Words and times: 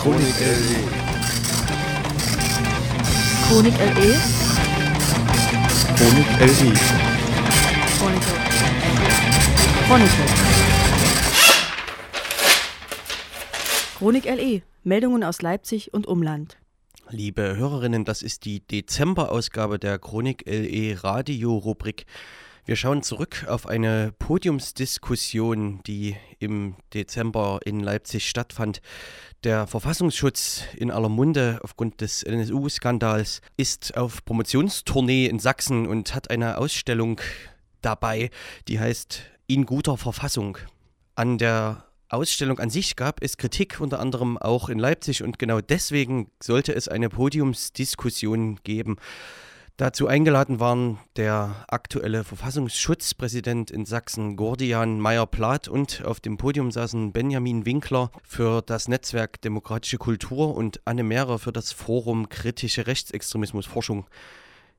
Chronik 0.00 0.40
LE. 0.40 0.80
Chronik 3.46 3.74
LE. 3.78 4.16
Chronik 5.94 6.28
LE. 6.40 6.72
Chronicle. 7.98 8.36
Chronicle. 9.86 10.24
Chronik 13.98 14.24
LE. 14.24 14.62
Meldungen 14.84 15.22
aus 15.22 15.42
Leipzig 15.42 15.92
und 15.92 16.06
Umland. 16.06 16.56
Liebe 17.10 17.56
Hörerinnen, 17.58 18.06
das 18.06 18.22
ist 18.22 18.46
die 18.46 18.66
Dezemberausgabe 18.66 19.78
der 19.78 19.98
Chronik 19.98 20.44
LE 20.46 21.04
Radio-Rubrik. 21.04 22.06
Wir 22.70 22.76
schauen 22.76 23.02
zurück 23.02 23.46
auf 23.48 23.66
eine 23.66 24.12
Podiumsdiskussion, 24.20 25.80
die 25.88 26.14
im 26.38 26.76
Dezember 26.94 27.58
in 27.64 27.80
Leipzig 27.80 28.28
stattfand. 28.28 28.80
Der 29.42 29.66
Verfassungsschutz 29.66 30.62
in 30.76 30.92
aller 30.92 31.08
Munde 31.08 31.58
aufgrund 31.64 32.00
des 32.00 32.22
NSU-Skandals 32.22 33.40
ist 33.56 33.96
auf 33.96 34.24
Promotionstournee 34.24 35.26
in 35.26 35.40
Sachsen 35.40 35.88
und 35.88 36.14
hat 36.14 36.30
eine 36.30 36.58
Ausstellung 36.58 37.20
dabei, 37.82 38.30
die 38.68 38.78
heißt 38.78 39.20
In 39.48 39.66
guter 39.66 39.96
Verfassung. 39.96 40.56
An 41.16 41.38
der 41.38 41.86
Ausstellung 42.08 42.60
an 42.60 42.70
sich 42.70 42.94
gab 42.94 43.20
es 43.20 43.36
Kritik, 43.36 43.80
unter 43.80 43.98
anderem 43.98 44.38
auch 44.38 44.68
in 44.68 44.78
Leipzig, 44.78 45.24
und 45.24 45.40
genau 45.40 45.60
deswegen 45.60 46.30
sollte 46.40 46.72
es 46.72 46.86
eine 46.86 47.08
Podiumsdiskussion 47.08 48.60
geben. 48.62 48.96
Dazu 49.80 50.08
eingeladen 50.08 50.60
waren 50.60 50.98
der 51.16 51.64
aktuelle 51.68 52.22
Verfassungsschutzpräsident 52.22 53.70
in 53.70 53.86
Sachsen, 53.86 54.36
Gordian 54.36 55.00
Meyer-Plath, 55.00 55.68
und 55.68 56.04
auf 56.04 56.20
dem 56.20 56.36
Podium 56.36 56.70
saßen 56.70 57.12
Benjamin 57.12 57.64
Winkler 57.64 58.10
für 58.22 58.60
das 58.60 58.88
Netzwerk 58.88 59.40
Demokratische 59.40 59.96
Kultur 59.96 60.54
und 60.54 60.82
Anne 60.84 61.02
Mehrer 61.02 61.38
für 61.38 61.50
das 61.50 61.72
Forum 61.72 62.28
Kritische 62.28 62.86
Rechtsextremismusforschung. 62.86 64.04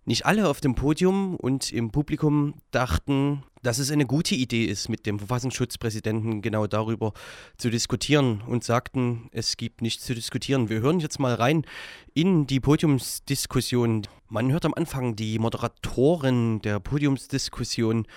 Nicht 0.03 0.25
alle 0.25 0.49
auf 0.49 0.61
dem 0.61 0.73
Podium 0.73 1.35
und 1.35 1.71
im 1.71 1.91
Publikum 1.91 2.55
dachten, 2.71 3.43
dass 3.61 3.77
es 3.77 3.91
eine 3.91 4.07
gute 4.07 4.33
Idee 4.33 4.65
ist, 4.65 4.89
mit 4.89 5.05
dem 5.05 5.19
Verfassungsschutzpräsidenten 5.19 6.41
genau 6.41 6.65
darüber 6.65 7.13
zu 7.57 7.69
diskutieren 7.69 8.41
und 8.47 8.63
sagten, 8.63 9.29
es 9.31 9.57
gibt 9.57 9.83
nichts 9.83 10.03
zu 10.03 10.15
diskutieren. 10.15 10.69
Wir 10.69 10.81
hören 10.81 10.99
jetzt 10.99 11.19
mal 11.19 11.35
rein 11.35 11.65
in 12.15 12.47
die 12.47 12.59
Podiumsdiskussion. 12.59 14.07
Man 14.27 14.51
hört 14.51 14.65
am 14.65 14.73
Anfang 14.73 15.15
die 15.15 15.37
Moderatorin 15.37 16.63
der 16.63 16.79
Podiumsdiskussion 16.79 18.07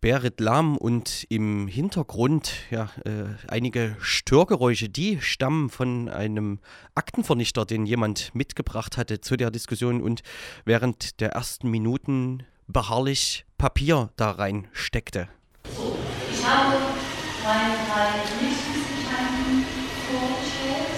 Berit 0.00 0.40
Lahm 0.40 0.78
und 0.78 1.26
im 1.28 1.68
Hintergrund 1.68 2.52
ja, 2.70 2.84
äh, 3.04 3.24
einige 3.48 3.96
Störgeräusche, 4.00 4.88
die 4.88 5.20
stammen 5.20 5.68
von 5.68 6.08
einem 6.08 6.58
Aktenvernichter, 6.94 7.66
den 7.66 7.84
jemand 7.84 8.34
mitgebracht 8.34 8.96
hatte 8.96 9.20
zu 9.20 9.36
der 9.36 9.50
Diskussion 9.50 10.00
und 10.00 10.22
während 10.64 11.20
der 11.20 11.32
ersten 11.32 11.68
Minuten 11.70 12.44
beharrlich 12.66 13.44
Papier 13.58 14.08
da 14.16 14.30
rein 14.30 14.68
steckte. 14.72 15.28
Ich 15.64 16.46
habe 16.46 16.76
meine 17.44 17.74
drei 17.92 18.08
Lichtwissenschaften 18.40 19.66
vorgestellt. 20.08 20.96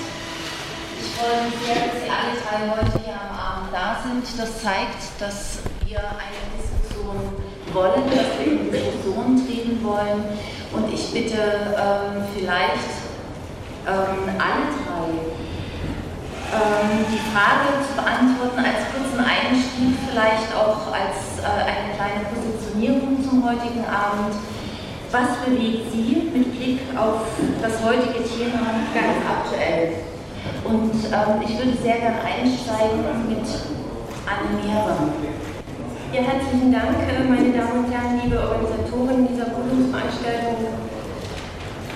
Ich 1.00 1.08
freue 1.18 1.44
mich 1.46 1.54
sehr, 1.58 1.74
dass 1.74 2.04
Sie 2.04 2.08
alle 2.08 2.38
drei 2.40 2.82
heute 2.82 3.04
hier 3.04 3.20
am 3.20 3.36
Abend 3.36 3.72
da 3.72 4.00
sind. 4.00 4.38
Das 4.38 4.62
zeigt, 4.62 5.20
dass 5.20 5.58
wir 5.86 5.98
eine 5.98 6.38
Diskussion 6.56 7.41
wollen, 7.74 8.04
dass 8.06 8.38
wir 8.38 8.52
in 8.52 8.70
Diskussion 8.70 9.42
treten 9.46 9.82
wollen. 9.84 10.24
Und 10.72 10.92
ich 10.92 11.12
bitte 11.12 11.36
ähm, 11.76 12.24
vielleicht 12.34 12.88
ähm, 13.86 14.28
alle 14.38 14.72
drei 14.72 14.92
ähm, 16.52 17.04
die 17.08 17.22
Frage 17.32 17.80
zu 17.80 17.96
beantworten 17.96 18.60
als 18.60 18.84
kurzen 18.92 19.24
Einstieg, 19.24 19.96
vielleicht 20.04 20.52
auch 20.52 20.92
als 20.92 21.40
äh, 21.40 21.48
eine 21.48 21.96
kleine 21.96 22.28
Positionierung 22.28 23.24
zum 23.24 23.40
heutigen 23.40 23.84
Abend. 23.88 24.36
Was 25.10 25.40
bewegt 25.44 25.92
Sie 25.92 26.28
mit 26.32 26.52
Blick 26.56 26.80
auf 26.96 27.24
das 27.60 27.72
heutige 27.84 28.24
Thema 28.24 28.84
ganz 28.92 29.16
aktuell? 29.24 30.04
Und 30.64 30.92
ähm, 30.92 31.40
ich 31.40 31.56
würde 31.56 31.76
sehr 31.82 31.98
gerne 31.98 32.20
einsteigen 32.20 33.00
mit 33.28 33.48
Anne 34.28 34.62
Mehrer. 34.62 35.41
Ja, 36.12 36.20
herzlichen 36.20 36.68
Dank, 36.70 36.92
meine 37.24 37.56
Damen 37.56 37.86
und 37.86 37.90
Herren, 37.90 38.20
liebe 38.22 38.36
Organisatoren 38.36 39.26
dieser 39.32 39.48
Podiumsveranstaltung. 39.48 40.76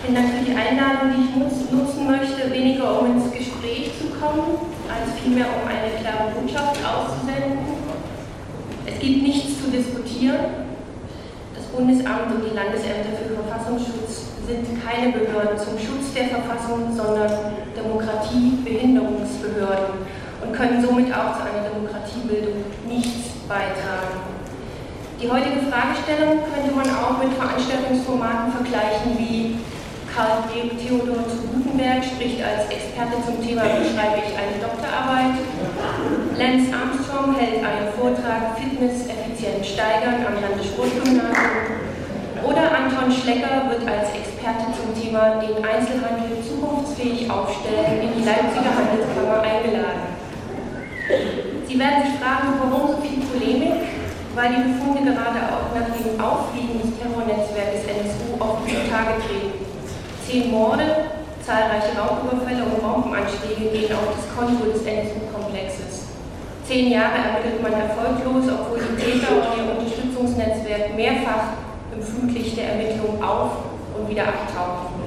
Vielen 0.00 0.16
Dank 0.16 0.32
für 0.32 0.40
die 0.40 0.56
Einladung, 0.56 1.12
die 1.12 1.28
ich 1.28 1.36
nutzen 1.36 2.08
möchte, 2.08 2.48
weniger 2.48 2.96
um 2.96 3.12
ins 3.12 3.28
Gespräch 3.28 3.92
zu 4.00 4.08
kommen, 4.16 4.72
als 4.88 5.12
vielmehr 5.20 5.52
um 5.52 5.68
eine 5.68 6.00
klare 6.00 6.32
Botschaft 6.32 6.80
auszusenden. 6.80 7.60
Es 8.88 8.96
gibt 9.04 9.20
nichts 9.20 9.60
zu 9.60 9.68
diskutieren. 9.68 10.64
Das 11.52 11.68
Bundesamt 11.68 12.40
und 12.40 12.42
die 12.48 12.56
Landesämter 12.56 13.20
für 13.20 13.36
Verfassungsschutz 13.36 14.32
sind 14.48 14.64
keine 14.80 15.12
Behörden 15.12 15.60
zum 15.60 15.76
Schutz 15.76 16.16
der 16.16 16.32
Verfassung, 16.32 16.88
sondern 16.96 17.52
Demokratiebehinderungsbehörden 17.76 20.08
und 20.40 20.56
können 20.56 20.80
somit 20.80 21.12
auch 21.12 21.36
zu 21.36 21.44
einer 21.44 21.68
Demokratiebildung 21.68 22.64
nichts 22.88 23.36
beitragen. 23.48 24.05
Die 25.16 25.32
heutige 25.32 25.64
Fragestellung 25.72 26.44
könnte 26.44 26.76
man 26.76 26.84
auch 26.92 27.16
mit 27.16 27.32
Veranstaltungsformaten 27.40 28.52
vergleichen 28.52 29.16
wie 29.16 29.56
Karl 30.12 30.44
Theodor 30.52 31.24
zu 31.24 31.48
Gutenberg 31.48 32.04
spricht 32.04 32.44
als 32.44 32.68
Experte 32.68 33.24
zum 33.24 33.40
Thema 33.40 33.64
Wie 33.64 33.88
schreibe 33.88 34.20
ich 34.20 34.36
eine 34.36 34.60
Doktorarbeit. 34.60 35.40
Lance 36.36 36.68
Armstrong 36.68 37.32
hält 37.32 37.64
einen 37.64 37.88
Vortrag 37.96 38.60
Fitness 38.60 39.08
effizient 39.08 39.64
steigern 39.64 40.20
am 40.20 40.36
Landessportgymnasium. 40.36 41.80
Oder 42.44 42.76
Anton 42.76 43.08
Schlecker 43.08 43.72
wird 43.72 43.88
als 43.88 44.12
Experte 44.12 44.68
zum 44.76 44.92
Thema 44.92 45.40
den 45.40 45.64
Einzelhandel 45.64 46.44
zukunftsfähig 46.44 47.24
aufstellen 47.32 48.04
in 48.04 48.20
die 48.20 48.24
Leipziger 48.28 48.68
Handelskammer 48.68 49.40
eingeladen. 49.40 50.12
Sie 51.64 51.78
werden 51.80 52.04
sich 52.04 52.20
fragen, 52.20 52.60
warum 52.60 52.84
so 52.92 53.00
viel 53.00 53.24
Polemik? 53.24 53.95
Weil 54.36 54.52
die 54.52 54.68
Befunde 54.68 55.00
gerade 55.16 55.48
auch 55.48 55.72
nach 55.72 55.88
dem 55.96 56.12
Auffliegen 56.20 56.76
des 56.76 56.92
Terrornetzwerkes 57.00 57.88
NSU 57.88 58.36
auf 58.36 58.60
die 58.68 58.84
Tage 58.84 59.16
treten. 59.24 59.64
Zehn 60.20 60.52
Morde, 60.52 61.08
zahlreiche 61.40 61.96
Raubüberfälle 61.96 62.68
und 62.68 62.84
Bombenanschläge 62.84 63.72
gehen 63.72 63.96
auf 63.96 64.12
das 64.12 64.28
Konto 64.36 64.68
des 64.68 64.84
NSU-Komplexes. 64.84 66.12
Zehn 66.68 66.92
Jahre 66.92 67.16
ermittelt 67.16 67.64
man 67.64 67.80
erfolglos, 67.80 68.44
obwohl 68.52 68.84
die 68.84 69.00
Täter 69.00 69.40
und 69.40 69.56
ihr 69.56 69.72
Unterstützungsnetzwerk 69.72 70.92
mehrfach 70.92 71.56
im 71.96 72.02
Flutlicht 72.04 72.60
der 72.60 72.76
Ermittlung 72.76 73.16
auf 73.24 73.72
und 73.96 74.04
wieder 74.04 74.28
abtauchen. 74.28 75.00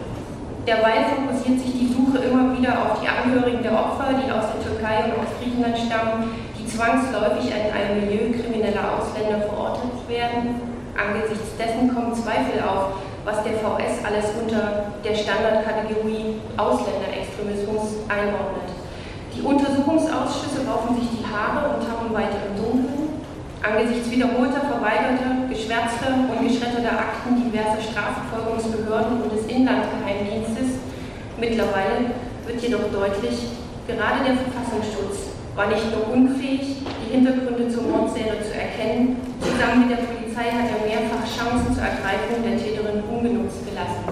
Derweil 0.65 1.05
fokussiert 1.05 1.61
sich 1.61 1.77
die 1.77 1.93
Suche 1.93 2.17
immer 2.25 2.57
wieder 2.57 2.73
auf 2.81 2.97
die 2.97 3.05
Angehörigen 3.05 3.61
der 3.61 3.77
Opfer, 3.77 4.09
die 4.09 4.31
aus 4.33 4.57
der 4.57 4.65
Türkei 4.65 5.05
und 5.05 5.21
aus 5.21 5.37
Griechenland 5.37 5.77
stammen, 5.77 6.48
zwangsläufig 6.79 7.51
in 7.51 7.67
einem 7.75 8.07
Milieu 8.07 8.31
krimineller 8.31 8.95
Ausländer 8.95 9.43
verortet 9.43 9.99
werden. 10.07 10.63
Angesichts 10.95 11.51
dessen 11.59 11.91
kommen 11.91 12.15
Zweifel 12.15 12.63
auf, 12.63 13.03
was 13.27 13.43
der 13.43 13.59
VS 13.59 13.99
alles 14.07 14.31
unter 14.39 14.95
der 15.03 15.11
Standardkategorie 15.11 16.39
Ausländerextremismus 16.55 18.07
einordnet. 18.07 18.71
Die 19.35 19.43
Untersuchungsausschüsse 19.43 20.63
raufen 20.63 20.95
sich 20.95 21.19
die 21.19 21.27
Haare 21.27 21.75
und 21.75 21.83
tappen 21.83 22.15
weiter 22.15 22.47
im 22.47 22.55
Dunkeln. 22.55 23.27
Angesichts 23.59 24.09
wiederholter, 24.09 24.63
verweigerter, 24.63 25.51
geschwärzter 25.51 26.15
und 26.15 26.47
geschredderter 26.47 26.95
Akten 26.95 27.43
diverser 27.43 27.83
Strafverfolgungsbehörden 27.83 29.19
und 29.19 29.35
des 29.35 29.43
Inlandgeheimdienstes 29.51 30.79
mittlerweile 31.35 32.15
wird 32.47 32.63
jedoch 32.63 32.87
deutlich, 32.87 33.51
gerade 33.83 34.23
der 34.23 34.39
Verfassungsschutz 34.39 35.28
war 35.59 35.67
nicht 35.67 35.91
nur 35.91 36.07
unfähig, 36.15 36.87
die 36.87 37.11
Hintergründe 37.11 37.67
zur 37.67 37.83
Mordserie 37.83 38.39
zu 38.39 38.55
erkennen, 38.55 39.19
zusammen 39.43 39.83
mit 39.83 39.91
der 39.91 40.07
Polizei 40.07 40.55
hat 40.55 40.71
er 40.71 40.87
mehrfach 40.87 41.27
Chancen 41.27 41.75
zur 41.75 41.83
Ergreifung 41.83 42.39
der 42.47 42.55
Täterin 42.55 43.03
ungenutzt 43.03 43.67
gelassen. 43.67 44.07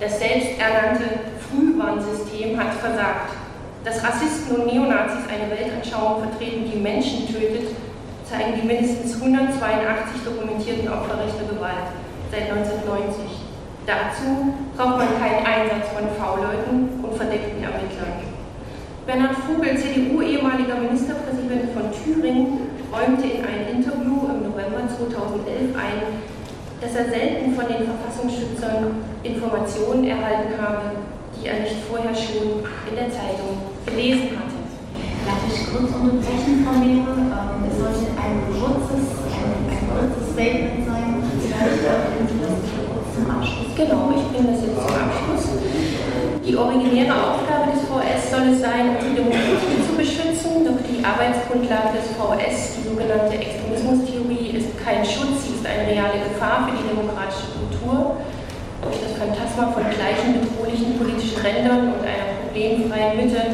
Das 0.00 0.16
selbsternannte 0.16 1.36
Frühwarnsystem 1.44 2.56
hat 2.56 2.72
versagt. 2.80 3.36
Dass 3.84 4.00
Rassisten 4.00 4.56
und 4.56 4.72
Neonazis 4.72 5.28
eine 5.28 5.52
Weltanschauung 5.52 6.24
vertreten, 6.24 6.64
die 6.64 6.80
Menschen 6.80 7.28
tötet, 7.28 7.76
zeigen 8.24 8.56
die 8.56 8.64
mindestens 8.64 9.20
182 9.20 10.24
dokumentierten 10.24 10.88
Opferrechte 10.88 11.44
Gewalt 11.52 11.92
seit 12.32 12.48
1990. 12.48 13.44
Dazu 13.84 14.56
braucht 14.72 15.04
man 15.04 15.12
keinen 15.20 15.44
Einsatz 15.44 15.92
von 15.92 16.08
V-Leuten 16.16 17.04
und 17.04 17.12
verdeckten 17.12 17.60
Ermittlern. 17.60 17.87
Bernhard 19.08 19.40
Vogel, 19.48 19.72
CDU, 19.72 20.20
ehemaliger 20.20 20.76
Ministerpräsident 20.84 21.72
von 21.72 21.88
Thüringen, 21.96 22.68
räumte 22.92 23.24
in 23.24 23.40
einem 23.40 23.80
Interview 23.80 24.28
im 24.28 24.44
November 24.44 24.84
2011 24.84 25.72
ein, 25.72 26.20
dass 26.76 26.92
er 26.92 27.08
selten 27.08 27.56
von 27.56 27.64
den 27.72 27.88
Verfassungsschützern 27.88 29.00
Informationen 29.24 30.04
erhalten 30.04 30.60
habe, 30.60 31.08
die 31.32 31.48
er 31.48 31.64
nicht 31.64 31.88
vorher 31.88 32.12
schon 32.12 32.60
in 32.84 32.94
der 33.00 33.08
Zeitung 33.08 33.64
gelesen 33.88 34.36
hatte. 34.36 34.60
Darf 35.24 35.40
ich 35.48 35.72
kurz 35.72 35.88
unterbrechen, 35.88 36.68
Frau 36.68 36.76
Mehre? 36.76 37.08
Ähm, 37.08 37.64
es 37.64 37.80
sollte 37.80 38.12
ein 38.12 38.44
kurzes, 38.60 39.08
ein, 39.24 39.72
ein 39.72 39.84
kurzes 39.88 40.36
Statement 40.36 40.84
sein. 40.84 41.24
Vielleicht 41.48 41.80
Sie 42.28 42.44
das 42.44 42.60
kurz 42.76 43.08
zum 43.16 43.24
Abschluss. 43.24 43.72
Genau, 43.72 44.12
ich 44.12 44.36
bringe 44.36 44.52
das 44.52 44.60
jetzt 44.68 44.76
zum 44.76 44.92
Abschluss. 45.00 45.27
Die 46.48 46.56
originäre 46.56 47.12
Aufgabe 47.12 47.76
des 47.76 47.84
VS 47.84 48.32
soll 48.32 48.56
es 48.56 48.64
sein, 48.64 48.96
die 49.04 49.12
Demokratie 49.12 49.84
zu 49.84 49.92
beschützen, 49.92 50.64
doch 50.64 50.80
die 50.80 51.04
Arbeitsgrundlage 51.04 52.00
des 52.00 52.08
VS, 52.16 52.80
die 52.80 52.88
sogenannte 52.88 53.36
Extremismustheorie, 53.36 54.56
ist 54.56 54.72
kein 54.80 55.04
Schutz, 55.04 55.44
sie 55.44 55.60
ist 55.60 55.68
eine 55.68 55.84
reale 55.84 56.24
Gefahr 56.24 56.64
für 56.64 56.72
die 56.72 56.88
demokratische 56.88 57.52
Kultur. 57.52 58.16
Durch 58.80 58.96
das 58.96 59.20
Phantasma 59.20 59.76
von 59.76 59.92
gleichen 59.92 60.40
bedrohlichen 60.40 60.96
politischen 60.96 61.36
Rändern 61.36 61.92
und 61.92 62.00
einer 62.00 62.40
problemfreien 62.40 63.20
Mitte 63.20 63.44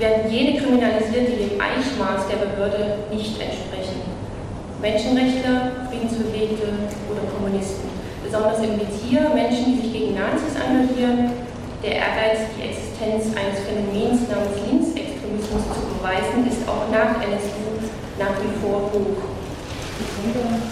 werden 0.00 0.32
jene 0.32 0.56
kriminalisiert, 0.56 1.36
die 1.36 1.52
dem 1.52 1.60
Eichmaß 1.60 2.32
der 2.32 2.40
Behörde 2.48 3.12
nicht 3.12 3.36
entsprechen. 3.36 4.00
Menschenrechtler, 4.80 5.84
Friedensbewegte 5.92 6.80
oder 7.12 7.28
Kommunisten. 7.28 7.92
Besonders 8.24 8.64
im 8.64 8.80
Visier 8.80 9.28
Menschen, 9.36 9.76
die 9.76 9.84
sich 9.84 9.92
gegen 9.92 10.16
Nazis 10.16 10.56
engagieren, 10.56 11.44
der 11.82 11.92
Ehrgeiz, 11.92 12.48
die 12.56 12.72
Existenz 12.72 13.36
eines 13.36 13.60
Phänomens 13.66 14.28
namens 14.28 14.56
Linksextremismus 14.64 15.64
zu 15.68 15.82
beweisen, 15.96 16.46
ist 16.48 16.64
auch 16.68 16.88
nach 16.88 17.20
NSU 17.20 17.66
nach 18.18 18.32
wie 18.40 18.52
vor 18.64 18.88
hoch. 18.92 19.36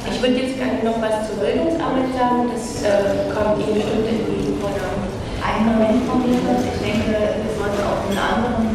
Ich 0.09 0.19
würde 0.21 0.37
jetzt 0.41 0.57
gerne 0.57 0.81
noch 0.83 0.99
was 1.01 1.29
zur 1.29 1.39
Bildungsarbeit 1.45 2.11
sagen, 2.17 2.49
das 2.49 2.83
äh, 2.83 3.29
kommt 3.31 3.61
Ihnen 3.61 3.77
bestimmt 3.77 4.09
entgegen, 4.09 4.57
Frau 4.59 4.73
Name. 4.73 5.05
Einen 5.45 5.65
Moment, 5.77 6.09
Frau 6.09 6.17
Mehre. 6.25 6.57
Ich 6.65 6.81
denke, 6.81 7.13
es 7.45 7.53
sollte 7.61 7.85
auch 7.85 8.01
den 8.09 8.17
anderen 8.17 8.75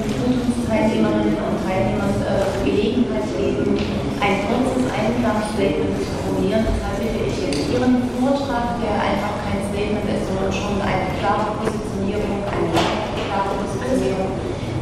Teilnehmerinnen 0.69 1.33
und 1.33 1.57
Teilnehmern 1.65 2.13
äh, 2.21 2.45
Gelegenheit 2.61 3.25
geben, 3.33 3.73
ein 4.21 4.35
kurzes 4.45 4.85
Eingangsstatement 4.93 5.97
zu 5.97 6.13
formulieren. 6.21 6.61
Deshalb 6.69 7.01
bitte 7.01 7.25
ich 7.25 7.37
jetzt 7.41 7.65
Ihren 7.73 8.05
Vortrag, 8.21 8.77
der 8.85 8.93
einfach 9.01 9.33
kein 9.49 9.65
Statement 9.73 10.05
ist, 10.05 10.29
sondern 10.29 10.53
schon 10.53 10.77
eine 10.77 11.09
klare 11.17 11.57
Positionierung, 11.57 11.88
eine 12.15 12.41
klare 13.27 13.53
Positionierung 13.61 14.33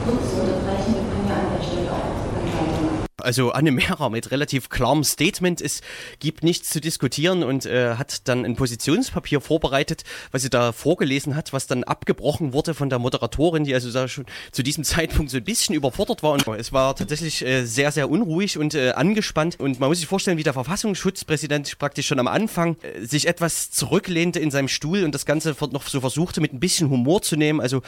kurz 0.05 0.23
zu 0.31 0.41
unterbrechen. 0.41 0.95
Wir 0.95 1.05
können 1.11 1.27
ja 1.27 1.35
an 1.35 1.51
der 1.57 1.63
Stelle 1.63 1.91
auch 1.91 2.07
weitermachen 2.31 3.07
also 3.27 3.51
Anne 3.51 3.71
Mehrer 3.71 4.09
mit 4.09 4.31
relativ 4.31 4.69
klarem 4.69 5.03
Statement. 5.03 5.59
Es 5.59 5.81
gibt 6.19 6.43
nichts 6.43 6.69
zu 6.69 6.79
diskutieren 6.79 7.43
und 7.43 7.65
äh, 7.65 7.95
hat 7.95 8.27
dann 8.29 8.45
ein 8.45 8.55
Positionspapier 8.55 9.41
vorbereitet, 9.41 10.05
was 10.31 10.43
sie 10.43 10.49
da 10.49 10.71
vorgelesen 10.71 11.35
hat, 11.35 11.51
was 11.51 11.67
dann 11.67 11.83
abgebrochen 11.83 12.53
wurde 12.53 12.73
von 12.73 12.89
der 12.89 12.99
Moderatorin, 12.99 13.65
die 13.65 13.73
also 13.73 13.91
da 13.91 14.07
schon 14.07 14.25
zu 14.53 14.63
diesem 14.63 14.85
Zeitpunkt 14.85 15.29
so 15.29 15.37
ein 15.37 15.43
bisschen 15.43 15.75
überfordert 15.75 16.23
war. 16.23 16.31
Und 16.31 16.47
es 16.57 16.71
war 16.71 16.95
tatsächlich 16.95 17.45
äh, 17.45 17.65
sehr, 17.65 17.91
sehr 17.91 18.09
unruhig 18.09 18.57
und 18.57 18.75
äh, 18.75 18.91
angespannt. 18.91 19.59
Und 19.59 19.81
man 19.81 19.89
muss 19.89 19.97
sich 19.97 20.07
vorstellen, 20.07 20.37
wie 20.37 20.43
der 20.43 20.53
Verfassungsschutzpräsident 20.53 21.77
praktisch 21.79 22.07
schon 22.07 22.19
am 22.19 22.27
Anfang 22.27 22.77
äh, 22.81 23.05
sich 23.05 23.27
etwas 23.27 23.71
zurücklehnte 23.71 24.39
in 24.39 24.51
seinem 24.51 24.69
Stuhl 24.69 25.03
und 25.03 25.13
das 25.13 25.25
Ganze 25.25 25.53
noch 25.71 25.85
so 25.85 25.99
versuchte, 25.99 26.39
mit 26.39 26.53
ein 26.53 26.61
bisschen 26.61 26.89
Humor 26.89 27.21
zu 27.21 27.35
nehmen. 27.35 27.59
Also 27.59 27.81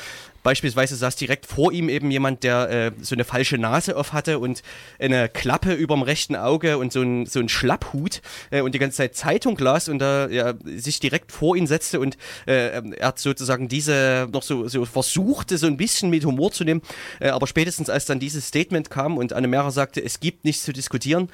beispielsweise 0.43 0.97
saß 0.97 1.15
direkt 1.15 1.45
vor 1.45 1.71
ihm 1.71 1.87
eben 1.87 2.11
jemand, 2.11 2.43
der 2.43 2.69
äh, 2.69 2.91
so 3.01 3.15
eine 3.15 3.23
falsche 3.23 3.57
Nase 3.57 3.95
auf 3.95 4.11
hatte 4.11 4.39
und 4.39 4.63
eine 4.99 5.28
Klappe 5.29 5.73
überm 5.73 6.01
rechten 6.01 6.35
Auge 6.35 6.77
und 6.77 6.91
so 6.91 7.01
ein, 7.01 7.25
so 7.25 7.39
ein 7.39 7.49
Schlapphut 7.49 8.21
äh, 8.51 8.61
und 8.61 8.75
die 8.75 8.79
ganze 8.79 8.97
Zeit 8.97 9.15
Zeitung 9.15 9.57
las 9.57 9.89
und 9.89 9.99
da 9.99 10.27
ja, 10.27 10.53
sich 10.65 10.99
direkt 10.99 11.31
vor 11.31 11.55
ihn 11.55 11.67
setzte 11.67 11.99
und 11.99 12.17
äh, 12.45 12.81
er 12.97 13.07
hat 13.07 13.19
sozusagen 13.19 13.67
diese 13.67 14.27
noch 14.31 14.43
so, 14.43 14.67
so 14.67 14.85
versuchte, 14.85 15.57
so 15.57 15.67
ein 15.67 15.77
bisschen 15.77 16.09
mit 16.09 16.25
Humor 16.25 16.51
zu 16.51 16.63
nehmen. 16.63 16.81
Äh, 17.19 17.29
aber 17.29 17.47
spätestens 17.47 17.89
als 17.89 18.05
dann 18.05 18.19
dieses 18.19 18.47
Statement 18.47 18.89
kam 18.89 19.17
und 19.17 19.33
Anne 19.33 19.47
Mehrer 19.47 19.71
sagte, 19.71 20.03
es 20.03 20.19
gibt 20.19 20.45
nichts 20.45 20.63
zu 20.63 20.73
diskutieren, 20.73 21.29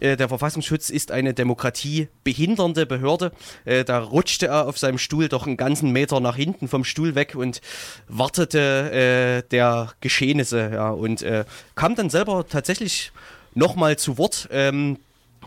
äh, 0.00 0.16
der 0.16 0.28
Verfassungsschutz 0.28 0.90
ist 0.90 1.10
eine 1.10 1.34
demokratiebehindernde 1.34 2.86
Behörde. 2.86 3.32
Äh, 3.64 3.84
da 3.84 3.98
rutschte 4.00 4.46
er 4.46 4.66
auf 4.66 4.78
seinem 4.78 4.98
Stuhl 4.98 5.28
doch 5.28 5.46
einen 5.46 5.56
ganzen 5.56 5.90
Meter 5.90 6.20
nach 6.20 6.36
hinten 6.36 6.68
vom 6.68 6.84
Stuhl 6.84 7.14
weg 7.14 7.34
und 7.34 7.60
wartete 8.08 9.42
äh, 9.44 9.48
der 9.48 9.92
Geschehnisse. 10.00 10.70
Ja, 10.72 10.90
und 10.90 11.22
äh, 11.22 11.44
kam 11.74 11.94
dann 11.94 12.10
selber 12.10 12.46
tatsächlich 12.46 13.12
nochmal 13.58 13.96
zu 13.98 14.16
Wort. 14.16 14.48
Ähm, 14.50 14.98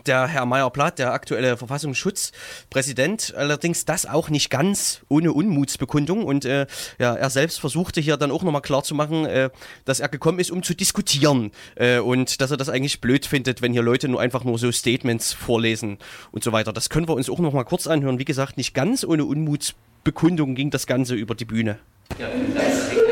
der 0.06 0.26
Herr 0.26 0.46
Meyer-Plath, 0.46 0.98
der 0.98 1.12
aktuelle 1.12 1.56
Verfassungsschutzpräsident, 1.56 3.34
allerdings 3.36 3.84
das 3.84 4.04
auch 4.04 4.30
nicht 4.30 4.50
ganz 4.50 5.00
ohne 5.08 5.32
Unmutsbekundung. 5.32 6.24
Und 6.24 6.44
äh, 6.44 6.66
ja, 6.98 7.14
er 7.14 7.30
selbst 7.30 7.60
versuchte 7.60 8.00
hier 8.00 8.16
dann 8.16 8.32
auch 8.32 8.42
nochmal 8.42 8.62
klarzumachen, 8.62 9.26
äh, 9.26 9.50
dass 9.84 10.00
er 10.00 10.08
gekommen 10.08 10.40
ist, 10.40 10.50
um 10.50 10.62
zu 10.64 10.74
diskutieren 10.74 11.52
äh, 11.76 11.98
und 12.00 12.40
dass 12.40 12.50
er 12.50 12.56
das 12.56 12.68
eigentlich 12.68 13.00
blöd 13.00 13.26
findet, 13.26 13.62
wenn 13.62 13.72
hier 13.72 13.82
Leute 13.82 14.08
nur 14.08 14.20
einfach 14.20 14.42
nur 14.42 14.58
so 14.58 14.72
Statements 14.72 15.32
vorlesen 15.32 15.98
und 16.32 16.42
so 16.42 16.50
weiter. 16.52 16.72
Das 16.72 16.88
können 16.88 17.08
wir 17.08 17.14
uns 17.14 17.30
auch 17.30 17.38
nochmal 17.38 17.64
kurz 17.64 17.86
anhören. 17.86 18.18
Wie 18.18 18.24
gesagt, 18.24 18.56
nicht 18.56 18.74
ganz 18.74 19.04
ohne 19.04 19.24
Unmutsbekundung 19.24 20.56
ging 20.56 20.70
das 20.70 20.88
Ganze 20.88 21.14
über 21.14 21.36
die 21.36 21.44
Bühne. 21.44 21.78
Ja, 22.18 22.26
das 22.54 23.11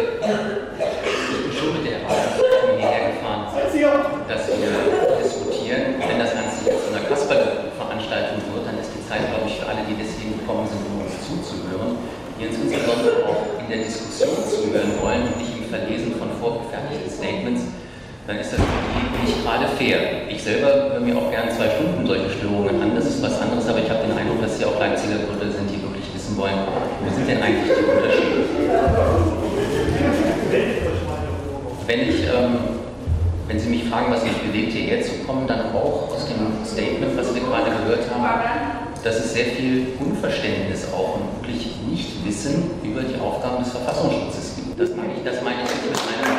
der 13.70 13.84
Diskussion 13.84 14.36
zuhören 14.50 14.98
wollen 15.00 15.22
und 15.30 15.38
nicht 15.38 15.54
im 15.56 15.70
Verlesen 15.70 16.14
von 16.18 16.28
vorgefertigten 16.42 17.10
Statements, 17.10 17.62
dann 18.26 18.38
ist 18.38 18.52
das 18.52 18.60
nicht 18.60 19.42
gerade 19.42 19.66
fair. 19.78 20.26
Ich 20.28 20.42
selber 20.42 20.92
höre 20.92 21.00
mir 21.00 21.16
auch 21.16 21.30
gerne 21.30 21.50
zwei 21.54 21.70
Stunden 21.70 22.06
solche 22.06 22.30
Störungen 22.30 22.82
an, 22.82 22.94
das 22.94 23.06
ist 23.06 23.22
was 23.22 23.40
anderes, 23.40 23.66
aber 23.68 23.78
ich 23.78 23.90
habe 23.90 24.06
den 24.06 24.16
Eindruck, 24.16 24.42
dass 24.42 24.58
hier 24.58 24.68
auch 24.68 24.78
Leipziger 24.78 25.22
Gründe 25.22 25.50
sind, 25.54 25.70
die 25.70 25.80
wirklich 25.82 26.06
wissen 26.14 26.36
wollen, 26.36 26.58
wo 27.02 27.08
sind 27.14 27.28
denn 27.28 27.42
eigentlich 27.42 27.70
die 27.70 27.86
Unterschiede. 27.86 28.46
Wenn 31.86 32.00
ich 32.00 32.22
ähm, 32.26 32.80
wenn 33.50 33.58
Sie 33.58 33.68
mich 33.68 33.84
fragen, 33.90 34.12
was 34.12 34.22
mich 34.22 34.36
bewegt, 34.38 34.72
hierher 34.72 35.02
zu 35.02 35.26
kommen, 35.26 35.44
dann 35.48 35.74
auch 35.74 36.14
aus 36.14 36.24
dem 36.28 36.64
Statement, 36.64 37.18
was 37.18 37.34
wir 37.34 37.42
gerade 37.42 37.72
gehört 37.82 38.06
haben, 38.08 38.69
dass 39.02 39.16
es 39.16 39.32
sehr 39.32 39.46
viel 39.56 39.96
Unverständnis 39.98 40.84
auch 40.92 41.16
und 41.16 41.40
wirklich 41.40 41.72
Nichtwissen 41.88 42.70
über 42.84 43.00
die 43.00 43.16
Aufgaben 43.16 43.64
des 43.64 43.72
Verfassungsschutzes 43.72 44.56
gibt. 44.56 44.76
Das 44.76 44.90
meine 44.94 45.16
ich, 45.16 45.24
das 45.24 45.40
meine 45.40 45.64
ich 45.64 45.72
mit 45.80 45.96
einem, 45.96 46.36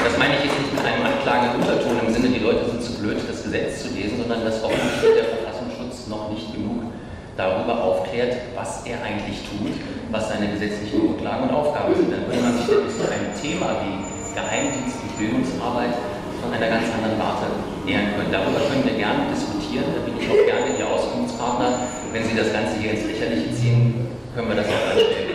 das 0.00 0.14
meine 0.16 0.34
ich 0.40 0.44
jetzt 0.48 0.56
nicht 0.56 0.72
mit 0.72 0.84
einem 0.84 1.04
anklagenden 1.04 1.60
Unterton 1.60 2.00
im 2.06 2.12
Sinne, 2.12 2.28
die 2.32 2.40
Leute 2.40 2.64
sind 2.72 2.80
zu 2.82 2.92
blöd, 2.96 3.20
das 3.28 3.44
Gesetz 3.44 3.84
zu 3.84 3.88
lesen, 3.92 4.16
sondern 4.16 4.44
dass 4.44 4.64
offensichtlich 4.64 5.20
der 5.20 5.28
Verfassungsschutz 5.28 6.08
noch 6.08 6.32
nicht 6.32 6.56
genug 6.56 6.88
darüber 7.36 7.84
aufklärt, 7.84 8.36
was 8.56 8.84
er 8.84 9.00
eigentlich 9.04 9.44
tut, 9.44 9.76
was 10.10 10.28
seine 10.28 10.48
gesetzlichen 10.48 11.04
Grundlagen 11.04 11.48
und 11.48 11.54
Aufgaben 11.54 11.94
sind. 11.96 12.12
Dann 12.12 12.24
würde 12.28 12.40
man 12.40 12.56
sich 12.56 12.68
nämlich 12.68 12.96
zu 12.96 13.04
einem 13.04 13.32
Thema 13.36 13.76
wie 13.84 13.96
Geheimdienst 14.32 14.96
und 15.04 15.12
Bildungsarbeit 15.20 15.94
von 16.40 16.52
einer 16.52 16.68
ganz 16.68 16.88
anderen 16.96 17.20
Warte 17.20 17.48
nähern 17.84 18.16
können. 18.16 18.32
Darüber 18.32 18.60
können 18.64 18.84
wir 18.88 18.96
gerne 18.96 19.28
diskutieren, 19.28 19.59
da 19.78 20.00
bin 20.04 20.18
ich 20.18 20.28
auch 20.28 20.46
gerne 20.46 20.76
Ihr 20.78 20.86
Auskunftspartner. 20.86 21.78
Wenn 22.12 22.24
Sie 22.24 22.36
das 22.36 22.52
Ganze 22.52 22.76
hier 22.80 22.92
ins 22.92 23.04
Lächerliche 23.06 23.54
ziehen, 23.54 24.08
können 24.34 24.48
wir 24.48 24.56
das 24.56 24.66
auch 24.66 24.90
anstellen. 24.90 25.30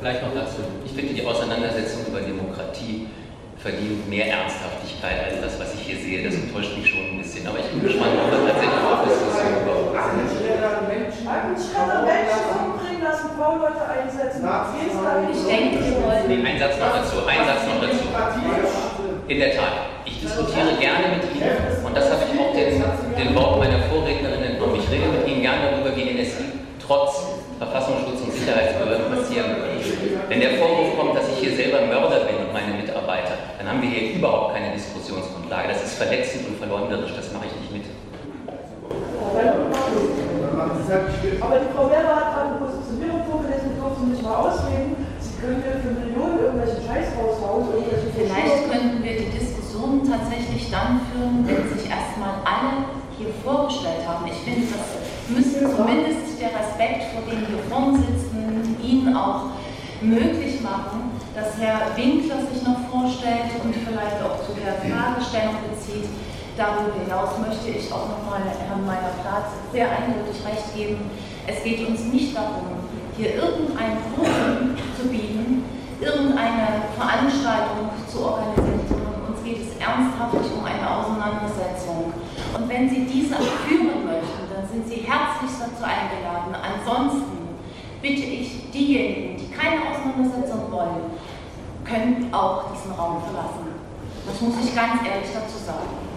Vielleicht 0.00 0.22
noch 0.22 0.34
dazu. 0.34 0.62
Ich 0.84 0.92
finde, 0.92 1.14
die 1.14 1.24
Auseinandersetzung 1.24 2.06
über 2.08 2.20
Demokratie 2.20 3.08
verdient 3.58 4.08
mehr 4.08 4.26
Ernsthaftigkeit 4.26 5.30
als 5.30 5.40
das, 5.42 5.60
was 5.60 5.74
ich 5.74 5.80
hier 5.80 6.00
sehe. 6.00 6.24
Das 6.24 6.34
enttäuscht 6.34 6.76
mich 6.76 6.88
schon 6.88 7.00
ein 7.00 7.18
bisschen. 7.18 7.46
Aber 7.46 7.58
ich 7.58 7.66
bin 7.66 7.82
gespannt, 7.82 8.16
ob 8.16 8.32
wir 8.32 8.48
tatsächlich 8.48 8.80
auch 8.80 9.04
Diskussionen 9.04 9.62
über 9.62 9.80
ich 11.20 11.74
kann 11.74 11.88
doch 11.88 12.02
Menschen 12.06 12.42
umbringen 12.58 13.02
lassen, 13.02 13.30
V-Leute 13.36 13.84
einsetzen. 13.86 14.42
Ich 15.32 15.46
denke, 15.46 15.84
wir 15.84 16.02
wollen. 16.02 16.28
Nee, 16.28 16.46
ein 16.46 16.49
Satz 16.60 16.76
noch 16.76 16.92
dazu, 16.92 17.24
ein 17.24 17.40
Satz 17.48 17.64
noch 17.64 17.80
dazu. 17.80 18.04
In 19.28 19.38
der 19.40 19.56
Tat, 19.56 20.04
ich 20.04 20.20
diskutiere 20.20 20.76
gerne 20.76 21.16
mit 21.16 21.24
Ihnen, 21.32 21.56
und 21.80 21.96
das 21.96 22.12
habe 22.12 22.20
ich 22.28 22.36
auch 22.36 22.52
den, 22.52 22.84
den 23.16 23.34
Worten 23.34 23.58
meiner 23.64 23.80
Vorrednerin 23.88 24.44
entnommen. 24.44 24.76
Ich 24.76 24.84
rede 24.92 25.08
mit 25.08 25.24
Ihnen 25.24 25.40
gerne 25.40 25.72
darüber, 25.72 25.96
wie 25.96 26.04
NSI 26.12 26.60
trotz 26.76 27.40
Verfassungsschutz 27.56 28.20
und 28.28 28.32
Sicherheitsbehörden 28.36 29.08
passieren 29.08 29.56
würde. 29.56 29.80
Wenn 30.28 30.40
der 30.40 30.60
Vorwurf 30.60 31.00
kommt, 31.00 31.16
dass 31.16 31.32
ich 31.32 31.48
hier 31.48 31.56
selber 31.56 31.80
Mörder 31.88 32.28
bin 32.28 32.36
und 32.44 32.52
meine 32.52 32.76
Mitarbeiter, 32.76 33.40
dann 33.56 33.64
haben 33.64 33.80
wir 33.80 33.88
hier 33.88 34.20
überhaupt 34.20 34.52
keine 34.52 34.76
Diskussionsgrundlage. 34.76 35.68
Das 35.68 35.80
ist 35.80 35.96
verletzend 35.96 36.44
und 36.44 36.60
verleumderisch, 36.60 37.16
das 37.16 37.32
mache 37.32 37.48
ich 37.48 37.56
nicht 37.56 37.72
mit. 37.72 37.86
Aber 41.40 41.56
die 41.56 41.72
Frau 41.72 41.88
Werber 41.88 42.16
hat 42.16 42.28
gerade 42.36 42.48
eine 42.52 42.60
Positionierung 42.68 43.24
vorgelesen, 43.24 43.80
Sie 43.80 44.06
nicht 44.12 44.22
mal 44.22 44.36
ausreden. 44.36 45.09
Können 45.40 45.64
ja 45.64 45.80
für 45.80 45.96
Millionen 45.96 46.38
irgendwelche 46.38 46.84
Scheiß 46.84 47.16
raushauen. 47.16 47.68
Vielleicht 48.14 48.70
könnten 48.70 49.02
wir 49.02 49.16
die 49.16 49.30
Diskussion 49.30 50.02
tatsächlich 50.04 50.70
dann 50.70 51.00
führen, 51.08 51.48
wenn 51.48 51.64
sich 51.76 51.88
erstmal 51.88 52.44
alle 52.44 53.00
vorgestellt 53.44 54.06
haben. 54.06 54.26
Ich 54.26 54.40
finde, 54.44 54.66
das 54.72 54.86
müsste 55.28 55.60
zumindest 55.76 56.40
der 56.40 56.52
Respekt 56.56 57.12
vor 57.12 57.22
dem 57.28 57.46
hier 57.46 57.62
vorne 57.68 57.98
sitzen, 57.98 58.76
Ihnen 58.82 59.14
auch 59.14 59.56
möglich 60.00 60.60
machen, 60.62 61.12
dass 61.34 61.58
Herr 61.60 61.96
Winkler 61.96 62.40
sich 62.48 62.62
noch 62.64 62.80
vorstellt 62.88 63.52
und 63.62 63.74
vielleicht 63.74 64.20
auch 64.24 64.40
zu 64.44 64.52
der 64.56 64.80
Fragestellung 64.80 65.56
bezieht. 65.68 66.08
Darüber 66.56 66.92
hinaus 67.04 67.38
möchte 67.40 67.70
ich 67.70 67.92
auch 67.92 68.08
nochmal 68.08 68.42
Herrn 68.44 68.84
Meyer 68.84 69.12
Platz 69.22 69.52
sehr 69.72 69.88
eindeutig 69.88 70.40
recht 70.44 70.74
geben. 70.74 71.10
Es 71.46 71.62
geht 71.62 71.86
uns 71.86 72.04
nicht 72.12 72.36
darum, 72.36 72.84
hier 73.16 73.34
irgendein 73.34 73.96
Forum 74.14 74.76
zu 75.00 75.08
bieten, 75.08 75.64
irgendeine 76.00 76.92
Veranstaltung 76.96 77.88
zu 78.06 78.20
organisieren, 78.20 78.80
uns 79.28 79.42
geht 79.44 79.64
es 79.64 79.80
ernsthaft 79.80 80.36
um 80.36 80.64
eine 80.64 80.84
Auseinandersetzung. 80.84 82.12
Und 82.54 82.68
wenn 82.68 82.88
Sie 82.88 83.06
diese 83.06 83.36
führen 83.64 84.04
möchten, 84.04 84.44
dann 84.52 84.68
sind 84.68 84.86
Sie 84.86 85.06
herzlich 85.08 85.50
dazu 85.56 85.84
eingeladen. 85.84 86.52
Ansonsten 86.52 87.56
bitte 88.02 88.22
ich 88.22 88.70
diejenigen, 88.70 89.36
die 89.36 89.50
keine 89.50 89.80
Auseinandersetzung 89.88 90.70
wollen, 90.70 91.16
können 91.84 92.32
auch 92.32 92.72
diesen 92.72 92.92
Raum 92.92 93.22
verlassen. 93.24 93.72
Das 94.26 94.40
muss 94.40 94.54
ich 94.62 94.74
ganz 94.74 95.00
ehrlich 95.04 95.30
dazu 95.32 95.58
sagen. 95.64 96.09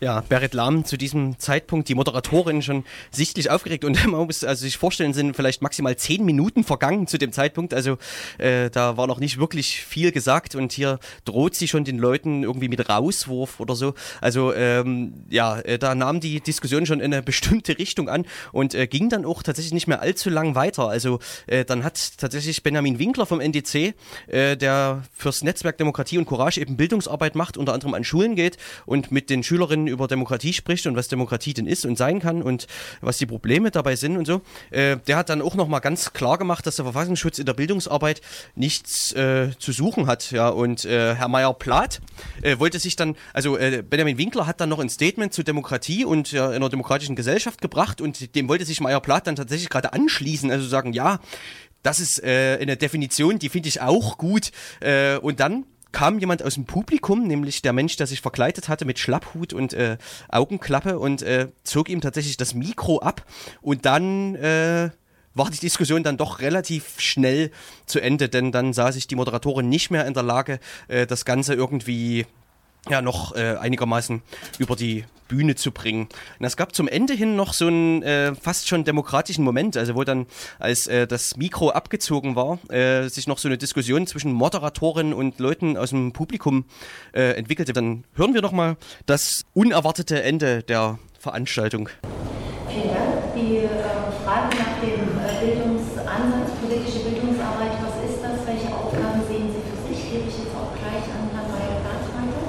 Ja, 0.00 0.20
Berit 0.28 0.54
Lahm 0.54 0.84
zu 0.84 0.96
diesem 0.96 1.40
Zeitpunkt, 1.40 1.88
die 1.88 1.96
Moderatorin 1.96 2.62
schon 2.62 2.84
sichtlich 3.10 3.50
aufgeregt 3.50 3.84
und 3.84 4.06
man 4.06 4.26
muss 4.26 4.44
also 4.44 4.62
sich 4.62 4.76
vorstellen, 4.76 5.12
sind 5.12 5.34
vielleicht 5.34 5.60
maximal 5.60 5.96
zehn 5.96 6.24
Minuten 6.24 6.62
vergangen 6.62 7.08
zu 7.08 7.18
dem 7.18 7.32
Zeitpunkt. 7.32 7.74
Also 7.74 7.98
äh, 8.38 8.70
da 8.70 8.96
war 8.96 9.08
noch 9.08 9.18
nicht 9.18 9.38
wirklich 9.38 9.82
viel 9.82 10.12
gesagt 10.12 10.54
und 10.54 10.70
hier 10.70 11.00
droht 11.24 11.56
sie 11.56 11.66
schon 11.66 11.82
den 11.82 11.98
Leuten 11.98 12.44
irgendwie 12.44 12.68
mit 12.68 12.88
Rauswurf 12.88 13.58
oder 13.58 13.74
so. 13.74 13.94
Also 14.20 14.54
ähm, 14.54 15.14
ja, 15.30 15.58
äh, 15.58 15.80
da 15.80 15.96
nahm 15.96 16.20
die 16.20 16.40
Diskussion 16.40 16.86
schon 16.86 17.00
in 17.00 17.12
eine 17.12 17.22
bestimmte 17.22 17.76
Richtung 17.76 18.08
an 18.08 18.24
und 18.52 18.76
äh, 18.76 18.86
ging 18.86 19.08
dann 19.08 19.24
auch 19.24 19.42
tatsächlich 19.42 19.74
nicht 19.74 19.88
mehr 19.88 20.00
allzu 20.00 20.30
lang 20.30 20.54
weiter. 20.54 20.88
Also 20.88 21.18
äh, 21.48 21.64
dann 21.64 21.82
hat 21.82 22.18
tatsächlich 22.18 22.62
Benjamin 22.62 23.00
Winkler 23.00 23.26
vom 23.26 23.40
NDC, 23.40 23.94
äh, 24.28 24.56
der 24.56 25.02
fürs 25.12 25.42
Netzwerk 25.42 25.76
Demokratie 25.76 26.18
und 26.18 26.26
Courage 26.26 26.60
eben 26.60 26.76
Bildungsarbeit 26.76 27.34
macht, 27.34 27.56
unter 27.56 27.74
anderem 27.74 27.94
an 27.94 28.04
Schulen 28.04 28.36
geht 28.36 28.58
und 28.86 29.10
mit 29.10 29.28
den 29.28 29.42
Schülerinnen 29.42 29.87
über 29.88 30.08
Demokratie 30.08 30.52
spricht 30.52 30.86
und 30.86 30.96
was 30.96 31.08
Demokratie 31.08 31.54
denn 31.54 31.66
ist 31.66 31.86
und 31.86 31.96
sein 31.96 32.20
kann 32.20 32.42
und 32.42 32.66
was 33.00 33.18
die 33.18 33.26
Probleme 33.26 33.70
dabei 33.70 33.96
sind 33.96 34.16
und 34.16 34.26
so, 34.26 34.42
äh, 34.70 34.96
der 35.06 35.16
hat 35.16 35.28
dann 35.28 35.42
auch 35.42 35.54
nochmal 35.54 35.80
ganz 35.80 36.12
klar 36.12 36.38
gemacht, 36.38 36.66
dass 36.66 36.76
der 36.76 36.84
Verfassungsschutz 36.84 37.38
in 37.38 37.46
der 37.46 37.54
Bildungsarbeit 37.54 38.20
nichts 38.54 39.12
äh, 39.12 39.50
zu 39.58 39.72
suchen 39.72 40.06
hat. 40.06 40.30
Ja, 40.30 40.48
und 40.48 40.84
äh, 40.84 41.14
Herr 41.14 41.28
Meyer-Plath 41.28 42.00
äh, 42.42 42.58
wollte 42.58 42.78
sich 42.78 42.96
dann, 42.96 43.16
also 43.32 43.56
äh, 43.56 43.82
Benjamin 43.82 44.18
Winkler 44.18 44.46
hat 44.46 44.60
dann 44.60 44.68
noch 44.68 44.78
ein 44.78 44.88
Statement 44.88 45.32
zu 45.32 45.42
Demokratie 45.42 46.04
und 46.04 46.32
ja, 46.32 46.48
einer 46.50 46.68
demokratischen 46.68 47.16
Gesellschaft 47.16 47.60
gebracht 47.60 48.00
und 48.00 48.34
dem 48.34 48.48
wollte 48.48 48.64
sich 48.64 48.80
Meyer-Plath 48.80 49.26
dann 49.26 49.36
tatsächlich 49.36 49.68
gerade 49.68 49.92
anschließen, 49.92 50.50
also 50.50 50.66
sagen, 50.66 50.92
ja, 50.92 51.20
das 51.82 52.00
ist 52.00 52.22
äh, 52.22 52.58
eine 52.60 52.76
Definition, 52.76 53.38
die 53.38 53.48
finde 53.48 53.68
ich 53.68 53.80
auch 53.80 54.18
gut. 54.18 54.50
Und 55.22 55.40
dann 55.40 55.64
kam 55.98 56.20
jemand 56.20 56.44
aus 56.44 56.54
dem 56.54 56.64
Publikum, 56.64 57.26
nämlich 57.26 57.60
der 57.60 57.72
Mensch, 57.72 57.96
der 57.96 58.06
sich 58.06 58.20
verkleidet 58.20 58.68
hatte 58.68 58.84
mit 58.84 59.00
Schlapphut 59.00 59.52
und 59.52 59.72
äh, 59.72 59.98
Augenklappe 60.28 60.96
und 60.96 61.22
äh, 61.22 61.48
zog 61.64 61.88
ihm 61.88 62.00
tatsächlich 62.00 62.36
das 62.36 62.54
Mikro 62.54 63.00
ab. 63.00 63.26
Und 63.62 63.84
dann 63.84 64.36
äh, 64.36 64.90
war 65.34 65.50
die 65.50 65.58
Diskussion 65.58 66.04
dann 66.04 66.16
doch 66.16 66.38
relativ 66.38 67.00
schnell 67.00 67.50
zu 67.84 67.98
Ende, 67.98 68.28
denn 68.28 68.52
dann 68.52 68.72
sah 68.72 68.92
sich 68.92 69.08
die 69.08 69.16
Moderatorin 69.16 69.68
nicht 69.68 69.90
mehr 69.90 70.06
in 70.06 70.14
der 70.14 70.22
Lage, 70.22 70.60
äh, 70.86 71.04
das 71.04 71.24
Ganze 71.24 71.54
irgendwie 71.54 72.26
ja 72.88 73.02
noch 73.02 73.34
äh, 73.34 73.56
einigermaßen 73.56 74.22
über 74.58 74.76
die 74.76 75.04
Bühne 75.28 75.54
zu 75.54 75.70
bringen. 75.70 76.08
Und 76.38 76.46
es 76.46 76.56
gab 76.56 76.74
zum 76.74 76.88
Ende 76.88 77.12
hin 77.12 77.36
noch 77.36 77.52
so 77.52 77.66
einen 77.66 78.02
äh, 78.02 78.34
fast 78.34 78.66
schon 78.66 78.84
demokratischen 78.84 79.44
Moment, 79.44 79.76
also 79.76 79.94
wo 79.94 80.02
dann, 80.04 80.26
als 80.58 80.86
äh, 80.86 81.06
das 81.06 81.36
Mikro 81.36 81.70
abgezogen 81.70 82.34
war, 82.34 82.58
äh, 82.70 83.08
sich 83.08 83.26
noch 83.26 83.38
so 83.38 83.48
eine 83.48 83.58
Diskussion 83.58 84.06
zwischen 84.06 84.32
Moderatorin 84.32 85.12
und 85.12 85.38
Leuten 85.38 85.76
aus 85.76 85.90
dem 85.90 86.12
Publikum 86.12 86.64
äh, 87.12 87.32
entwickelte. 87.32 87.74
Dann 87.74 88.04
hören 88.14 88.34
wir 88.34 88.42
noch 88.42 88.52
mal 88.52 88.76
das 89.06 89.44
unerwartete 89.52 90.22
Ende 90.22 90.62
der 90.62 90.98
Veranstaltung. 91.18 91.90
Vielen 92.68 92.88
Dank. 92.88 93.34
Die 93.34 93.58
äh, 93.58 93.68
Frage 94.24 94.56
nach 94.56 94.80
dem 94.82 95.18
Bildungsansatz, 95.40 96.50
politische 96.60 97.00
Bildungsarbeit, 97.00 97.72
was 97.82 98.10
ist 98.10 98.22
das? 98.22 98.46
Welche 98.46 98.74
Aufgaben 98.74 99.22
sehen 99.28 99.48
Sie 99.52 99.62
für 99.62 99.78
sich? 99.88 100.10
Gebe 100.10 100.28
ich 100.28 100.38
jetzt 100.38 100.54
auch 100.56 100.74
gleich 100.74 101.04
an 101.06 101.30
Herrn 101.32 101.50
Meyer-Platz 101.50 102.04
weiter. 102.16 102.48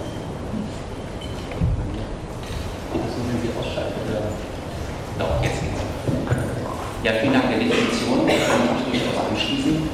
Ausschalten 3.79 3.93
oder? 4.09 4.21
Doch, 5.19 5.43
jetzt 5.43 5.62
geht's. 5.62 5.81
Ja, 7.03 7.12
vielen 7.13 7.33
Dank 7.33 7.50
der 7.50 7.59
Definition. 7.59 8.27
Kann 8.27 8.36
ich 8.86 8.93
mich 8.93 9.03
anschließen. 9.31 9.89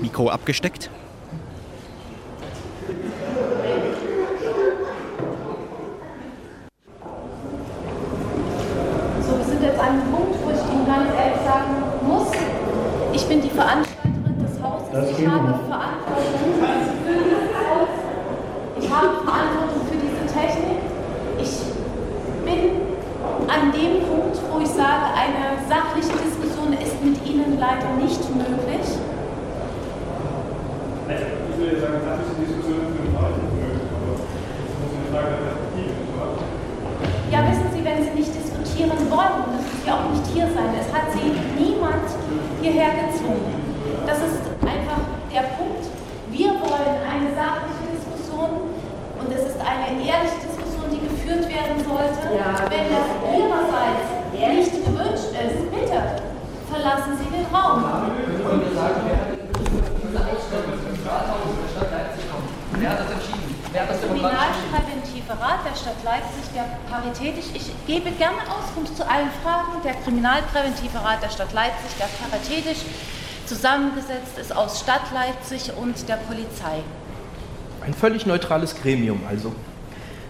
Mikro 0.00 0.28
abgesteckt. 0.28 0.90
So, 9.20 9.36
wir 9.36 9.44
sind 9.44 9.62
jetzt 9.62 9.78
an 9.78 9.86
einem 9.86 10.10
Punkt, 10.10 10.36
wo 10.42 10.50
ich 10.50 10.72
Ihnen 10.72 10.86
ganz 10.86 11.10
ehrlich 11.14 11.40
sagen 11.44 11.74
muss, 12.06 12.28
ich 13.12 13.26
bin 13.28 13.42
die 13.42 13.50
Veranstalterin 13.50 14.38
des 14.40 14.62
Hauses, 14.62 14.88
ich 15.10 15.26
habe 15.28 15.54
Verantwortung 15.68 16.54
für 17.04 17.12
dieses 17.22 17.50
Haus, 17.54 17.92
ich 18.80 18.90
habe 18.90 19.08
Verantwortung 19.24 19.82
für 19.86 19.96
diese 20.00 20.24
Technik. 20.32 20.80
Ich 21.38 21.52
bin 22.44 22.80
an 23.48 23.72
dem 23.90 24.06
Punkt, 24.06 24.38
wo 24.50 24.60
ich 24.62 24.70
sage, 24.70 25.10
eine 25.18 25.58
sachliche 25.66 26.14
Diskussion 26.14 26.70
ist 26.78 26.96
mit 27.02 27.18
Ihnen 27.26 27.58
leider 27.58 27.90
nicht 27.98 28.22
möglich. 28.30 28.86
Also, 31.10 31.26
ich 31.50 31.56
würde 31.58 31.80
sagen, 31.82 31.98
ist 31.98 32.06
eine 32.06 32.46
Diskussion 32.46 32.86
für 32.94 33.02
den 33.02 33.14
Rat 33.18 33.34
möglich, 33.34 33.82
aber 33.90 34.14
das 34.14 34.22
muss 34.78 34.92
eine 34.94 35.08
Frage 35.10 35.28
der 35.34 35.42
Perspektive. 35.42 35.98
Ja, 37.34 37.38
wissen 37.50 37.68
Sie, 37.74 37.82
wenn 37.82 37.98
Sie 38.06 38.14
nicht 38.14 38.30
diskutieren 38.30 38.94
wollen, 39.10 39.38
müssen 39.50 39.74
Sie 39.82 39.90
auch 39.90 40.06
nicht 40.14 40.26
hier 40.30 40.46
sein. 40.54 40.70
Es 40.78 40.90
hat 40.94 41.10
Sie 41.10 41.34
niemand 41.58 42.06
hierher 42.62 42.94
gezwungen. 43.06 43.58
Das 44.06 44.18
ist 44.22 44.38
einfach 44.62 45.02
der 45.34 45.44
Punkt. 45.58 45.84
Wir 46.30 46.54
wollen 46.62 46.94
eine 47.10 47.34
sachliche 47.34 47.90
Diskussion 47.90 48.70
und 49.18 49.28
es 49.34 49.50
ist 49.50 49.58
eine 49.58 49.98
ehrliche 49.98 50.38
Diskussion, 50.38 50.49
geführt 51.30 51.48
werden 51.48 51.78
sollte. 51.84 52.26
Wenn 52.70 52.86
das 52.90 53.08
Ihrerseits 53.30 54.10
nicht 54.34 54.84
gewünscht 54.84 55.30
ist, 55.30 55.70
bitte 55.70 56.02
verlassen 56.70 57.18
Sie 57.18 57.30
den 57.30 57.46
Raum. 57.54 57.84
Wer 62.72 62.90
hat 62.90 63.00
das 63.00 63.12
entschieden? 63.12 63.54
Wer 63.72 63.82
hat 63.82 63.90
das 63.90 64.00
demokratisch 64.00 64.38
entschieden? 64.40 65.30
Kriminalpräventive 65.30 65.32
Rat 65.40 65.60
der 65.64 65.76
Stadt 65.76 66.02
Leipzig, 66.04 66.44
der 66.54 66.66
paritätisch, 66.90 67.46
ich 67.54 67.70
gebe 67.86 68.10
gerne 68.12 68.38
Auskunft 68.48 68.96
zu 68.96 69.08
allen 69.08 69.30
Fragen, 69.42 69.82
der 69.84 69.94
Kriminalpräventive 69.94 70.98
Rat 70.98 71.22
der 71.22 71.30
Stadt 71.30 71.52
Leipzig, 71.52 71.90
der 71.98 72.08
paritätisch 72.18 72.84
zusammengesetzt 73.46 74.38
ist 74.40 74.54
aus 74.54 74.80
Stadt 74.80 75.12
Leipzig 75.12 75.72
und 75.76 76.08
der 76.08 76.16
Polizei. 76.16 76.82
Ein 77.84 77.94
völlig 77.94 78.26
neutrales 78.26 78.74
Gremium 78.74 79.20
also, 79.28 79.52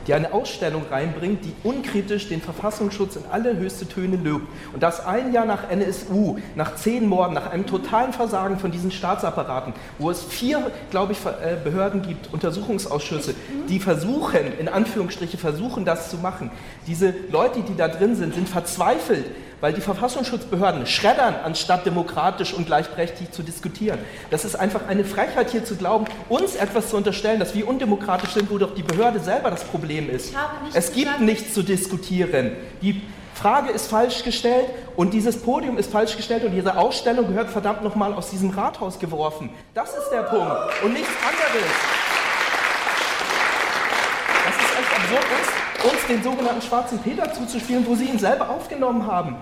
die 0.06 0.14
eine 0.14 0.32
Ausstellung 0.32 0.82
reinbringt, 0.90 1.44
die 1.44 1.52
unkritisch 1.62 2.28
den 2.28 2.40
Verfassungsschutz 2.40 3.16
in 3.16 3.22
allerhöchste 3.30 3.88
Töne 3.88 4.16
lobt. 4.16 4.46
Und 4.72 4.82
das 4.82 5.04
ein 5.04 5.32
Jahr 5.32 5.44
nach 5.44 5.70
NSU, 5.70 6.38
nach 6.54 6.76
zehn 6.76 7.06
Morden, 7.08 7.34
nach 7.34 7.50
einem 7.50 7.66
totalen 7.66 8.12
Versagen 8.12 8.58
von 8.58 8.70
diesen 8.70 8.90
Staatsapparaten, 8.90 9.72
wo 9.98 10.10
es 10.10 10.22
vier, 10.22 10.70
glaube 10.90 11.12
ich, 11.12 11.18
äh, 11.24 11.56
Behörden 11.62 12.02
gibt, 12.02 12.32
Untersuchungsausschüsse, 12.32 13.34
die 13.68 13.80
versuchen, 13.80 14.58
in 14.58 14.68
Anführungsstriche 14.68 15.38
versuchen, 15.38 15.84
das 15.84 16.10
zu 16.10 16.18
machen. 16.18 16.50
Diese 16.86 17.14
Leute, 17.30 17.60
die 17.60 17.76
da 17.76 17.88
drin 17.88 18.16
sind, 18.16 18.34
sind 18.34 18.48
verzweifelt, 18.48 19.26
weil 19.60 19.72
die 19.72 19.80
Verfassungsschutzbehörden 19.80 20.86
schreddern, 20.86 21.34
anstatt 21.44 21.84
demokratisch 21.86 22.52
und 22.54 22.66
gleichberechtigt 22.66 23.34
zu 23.34 23.42
diskutieren. 23.42 23.98
Das 24.30 24.44
ist 24.44 24.54
einfach 24.56 24.86
eine 24.88 25.04
Frechheit 25.04 25.50
hier 25.50 25.64
zu 25.64 25.76
glauben, 25.76 26.06
uns 26.28 26.56
etwas 26.56 26.90
zu 26.90 26.96
unterstellen, 26.96 27.40
dass 27.40 27.54
wir 27.54 27.68
undemokratisch 27.68 28.30
sind, 28.30 28.50
wo 28.50 28.58
doch 28.58 28.74
die 28.74 28.82
Behörde 28.82 29.20
selber 29.20 29.50
das 29.50 29.64
Problem 29.64 30.08
ist. 30.10 30.32
Es 30.74 30.92
gibt 30.92 31.06
gesagt- 31.06 31.20
nichts 31.20 31.54
zu 31.54 31.62
diskutieren. 31.62 32.52
Die 32.82 33.02
Frage 33.34 33.70
ist 33.70 33.88
falsch 33.90 34.22
gestellt 34.22 34.66
und 34.96 35.14
dieses 35.14 35.40
Podium 35.40 35.78
ist 35.78 35.90
falsch 35.90 36.16
gestellt 36.16 36.44
und 36.44 36.50
diese 36.52 36.76
Ausstellung 36.76 37.26
gehört 37.28 37.48
verdammt 37.50 37.82
nochmal 37.82 38.12
aus 38.12 38.28
diesem 38.30 38.50
Rathaus 38.50 38.98
geworfen. 38.98 39.50
Das 39.72 39.90
ist 39.96 40.10
der 40.12 40.24
Punkt 40.24 40.52
und 40.84 40.92
nichts 40.92 41.08
anderes. 41.22 41.70
Das 44.44 44.54
ist 44.56 44.78
echt 44.78 44.96
absurd, 44.96 45.59
uns, 45.84 46.06
den 46.08 46.22
sogenannten 46.22 46.62
schwarzen 46.62 46.98
Peter 46.98 47.32
zuzuspielen, 47.32 47.86
wo 47.86 47.94
sie 47.94 48.04
ihn 48.04 48.18
selber 48.18 48.50
aufgenommen 48.50 49.06
haben. 49.06 49.36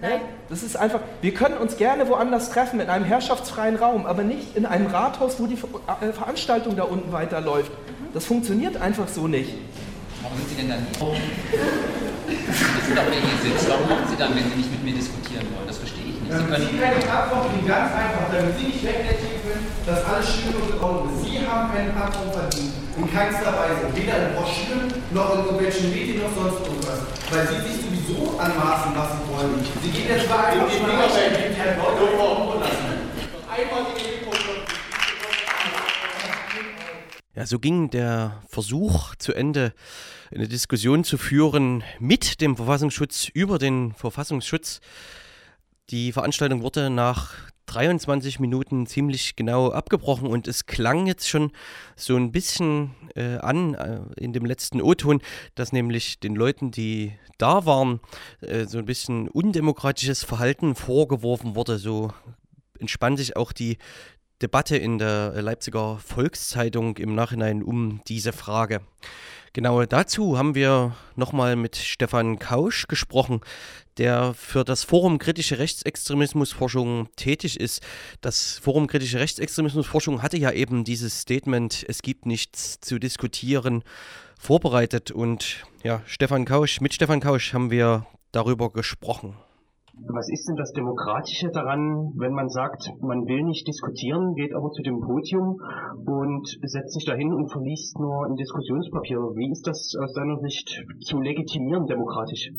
Ne? 0.00 0.20
Das 0.48 0.62
ist 0.62 0.76
einfach, 0.76 1.00
wir 1.22 1.34
können 1.34 1.56
uns 1.56 1.76
gerne 1.76 2.08
woanders 2.08 2.50
treffen, 2.50 2.80
in 2.80 2.88
einem 2.88 3.04
herrschaftsfreien 3.04 3.76
Raum, 3.76 4.06
aber 4.06 4.22
nicht 4.22 4.56
in 4.56 4.64
einem 4.64 4.86
Rathaus, 4.86 5.40
wo 5.40 5.46
die 5.46 5.54
äh, 5.54 6.12
Veranstaltung 6.12 6.76
da 6.76 6.84
unten 6.84 7.10
weiterläuft. 7.12 7.72
Das 8.14 8.24
funktioniert 8.24 8.80
einfach 8.80 9.08
so 9.08 9.26
nicht. 9.26 9.54
Warum 10.22 10.38
sind 10.38 10.48
Sie 10.50 10.56
denn 10.56 10.68
dann 10.68 10.86
hier? 10.98 11.08
Das 12.28 12.86
sind 12.86 12.96
doch 12.96 13.06
welche 13.06 13.36
Sitz. 13.42 13.68
Warum 13.68 13.88
machen 13.88 14.04
Sie 14.08 14.16
dann, 14.16 14.34
wenn 14.34 14.44
Sie 14.50 14.56
nicht 14.56 14.70
mit 14.70 14.84
mir 14.84 14.94
diskutieren 14.94 15.46
wollen? 15.54 15.66
Das 15.66 15.78
verstehe 15.78 15.97
ich 15.97 15.97
nicht. 16.28 16.70
Sie 16.70 16.76
können 16.76 16.80
keine 16.80 17.00
Plattform 17.00 17.50
kriegen, 17.50 17.66
ganz 17.66 17.92
einfach, 17.94 18.32
damit 18.32 18.58
Sie 18.58 18.66
nicht 18.66 18.84
wegrechnen 18.84 19.38
dass 19.88 20.04
alles 20.04 20.28
schön 20.28 20.54
und 20.54 20.82
ordentlich 20.82 21.16
ist. 21.16 21.40
Sie 21.40 21.46
haben 21.48 21.72
keine 21.72 21.90
Plattform 21.92 22.30
verdient. 22.30 22.72
In 22.96 23.10
keinster 23.10 23.52
Weise. 23.56 23.88
Weder 23.94 24.28
in 24.28 24.34
Broschüren 24.34 24.92
noch 25.12 25.32
in 25.32 25.44
irgendwelchen 25.44 25.90
Medien 25.90 26.22
noch 26.22 26.34
sonst 26.34 26.66
irgendwas. 26.66 27.00
Weil 27.30 27.48
Sie 27.48 27.60
sich 27.66 27.80
sowieso 27.80 28.38
anmaßen 28.38 28.92
was 28.94 29.12
Sie 29.12 29.32
wollen. 29.32 29.64
Sie 29.82 29.90
gehen 29.90 30.08
jetzt 30.08 30.28
mal 30.28 30.44
einfach 30.44 30.70
schon 30.70 30.82
mal 30.82 31.08
Einmal 33.48 33.86
die 33.96 34.08
Ja, 37.34 37.46
so 37.46 37.58
ging 37.60 37.88
der 37.88 38.42
Versuch 38.48 39.14
zu 39.14 39.32
Ende, 39.32 39.72
eine 40.34 40.48
Diskussion 40.48 41.04
zu 41.04 41.16
führen 41.16 41.84
mit 42.00 42.40
dem 42.40 42.56
Verfassungsschutz 42.56 43.28
über 43.32 43.58
den 43.58 43.94
Verfassungsschutz. 43.94 44.80
Die 45.90 46.12
Veranstaltung 46.12 46.62
wurde 46.62 46.90
nach 46.90 47.34
23 47.66 48.40
Minuten 48.40 48.86
ziemlich 48.86 49.36
genau 49.36 49.70
abgebrochen 49.70 50.28
und 50.28 50.46
es 50.46 50.66
klang 50.66 51.06
jetzt 51.06 51.28
schon 51.28 51.50
so 51.96 52.16
ein 52.16 52.30
bisschen 52.30 52.94
äh, 53.14 53.36
an 53.36 53.74
äh, 53.74 54.00
in 54.16 54.32
dem 54.32 54.44
letzten 54.44 54.82
O-Ton, 54.82 55.22
dass 55.54 55.72
nämlich 55.72 56.20
den 56.20 56.34
Leuten, 56.34 56.70
die 56.70 57.12
da 57.38 57.64
waren, 57.64 58.00
äh, 58.40 58.66
so 58.66 58.78
ein 58.78 58.84
bisschen 58.84 59.28
undemokratisches 59.28 60.24
Verhalten 60.24 60.74
vorgeworfen 60.74 61.54
wurde. 61.54 61.78
So 61.78 62.12
entspann 62.78 63.16
sich 63.16 63.36
auch 63.36 63.52
die 63.52 63.78
Debatte 64.42 64.76
in 64.76 64.98
der 64.98 65.40
Leipziger 65.40 65.98
Volkszeitung 65.98 66.96
im 66.98 67.14
Nachhinein 67.14 67.62
um 67.62 68.02
diese 68.08 68.32
Frage. 68.32 68.82
Genau 69.52 69.84
dazu 69.84 70.38
haben 70.38 70.54
wir 70.54 70.94
nochmal 71.16 71.56
mit 71.56 71.76
Stefan 71.76 72.38
Kausch 72.38 72.86
gesprochen, 72.86 73.40
der 73.98 74.32
für 74.34 74.64
das 74.64 74.84
Forum 74.84 75.18
Kritische 75.18 75.58
Rechtsextremismusforschung 75.58 77.08
tätig 77.16 77.58
ist. 77.60 77.82
Das 78.20 78.58
Forum 78.58 78.86
Kritische 78.86 79.18
Rechtsextremismusforschung 79.20 80.22
hatte 80.22 80.38
ja 80.38 80.52
eben 80.52 80.84
dieses 80.84 81.20
Statement, 81.20 81.84
es 81.88 82.02
gibt 82.02 82.26
nichts 82.26 82.80
zu 82.80 82.98
diskutieren, 82.98 83.82
vorbereitet. 84.38 85.10
Und 85.10 85.64
ja, 85.82 86.02
Stefan 86.06 86.44
Kausch, 86.44 86.80
mit 86.80 86.94
Stefan 86.94 87.20
Kausch 87.20 87.52
haben 87.52 87.70
wir 87.70 88.06
darüber 88.32 88.70
gesprochen. 88.70 89.34
Was 90.06 90.30
ist 90.30 90.46
denn 90.48 90.54
das 90.54 90.72
Demokratische 90.72 91.50
daran, 91.50 92.12
wenn 92.16 92.32
man 92.32 92.48
sagt, 92.48 92.92
man 93.00 93.26
will 93.26 93.42
nicht 93.42 93.66
diskutieren, 93.66 94.34
geht 94.36 94.54
aber 94.54 94.70
zu 94.70 94.82
dem 94.82 95.00
Podium 95.00 95.58
und 96.06 96.46
setzt 96.62 96.94
sich 96.94 97.04
dahin 97.04 97.32
und 97.32 97.50
verliest 97.50 97.98
nur 97.98 98.26
ein 98.26 98.36
Diskussionspapier? 98.36 99.18
Wie 99.34 99.50
ist 99.50 99.66
das 99.66 99.96
aus 100.00 100.12
deiner 100.12 100.38
Sicht 100.38 100.84
zu 101.00 101.20
legitimieren 101.20 101.86
demokratisch? 101.86 102.52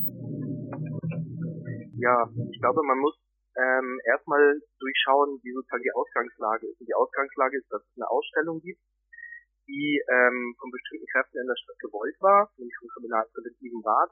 Ja, 2.00 2.30
ich 2.52 2.60
glaube, 2.60 2.82
man 2.84 3.00
muss 3.00 3.16
ähm, 3.56 4.00
erstmal 4.06 4.60
durchschauen, 4.80 5.40
wie 5.44 5.54
sozusagen 5.54 5.84
die 5.84 5.96
Ausgangslage 5.96 6.68
ist. 6.68 6.80
Und 6.80 6.88
die 6.88 6.96
Ausgangslage 6.96 7.58
ist, 7.58 7.68
dass 7.72 7.84
es 7.84 7.96
eine 7.98 8.10
Ausstellung 8.10 8.60
gibt, 8.62 8.82
die 9.68 10.02
ähm, 10.08 10.56
von 10.60 10.72
bestimmten 10.72 11.06
Kräften 11.12 11.40
in 11.40 11.48
der 11.48 11.60
Stadt 11.60 11.80
gewollt 11.80 12.16
war, 12.22 12.50
nämlich 12.58 12.76
vom 12.80 12.90
Kriminalpräventiven 12.90 13.82
Rat 13.86 14.12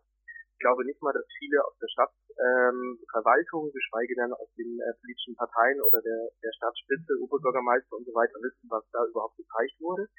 ich 0.57 0.65
glaube 0.65 0.89
nicht 0.89 0.97
mal, 1.05 1.13
dass 1.13 1.29
viele 1.37 1.61
aus 1.61 1.77
der 1.77 1.85
Stadtverwaltung, 1.85 3.69
ähm, 3.69 3.73
geschweige 3.77 4.17
denn 4.17 4.33
aus 4.33 4.49
den 4.57 4.81
äh, 4.81 4.89
politischen 5.05 5.37
Parteien 5.37 5.77
oder 5.85 6.01
der, 6.01 6.33
der 6.41 6.49
Stadtspitze, 6.57 7.13
Oberbürgermeister 7.21 7.93
und 7.93 8.09
so 8.09 8.13
weiter 8.17 8.41
wissen, 8.41 8.65
was 8.65 8.81
da 8.89 9.05
überhaupt 9.05 9.37
gezeigt 9.37 9.77
wurde. 9.77 10.09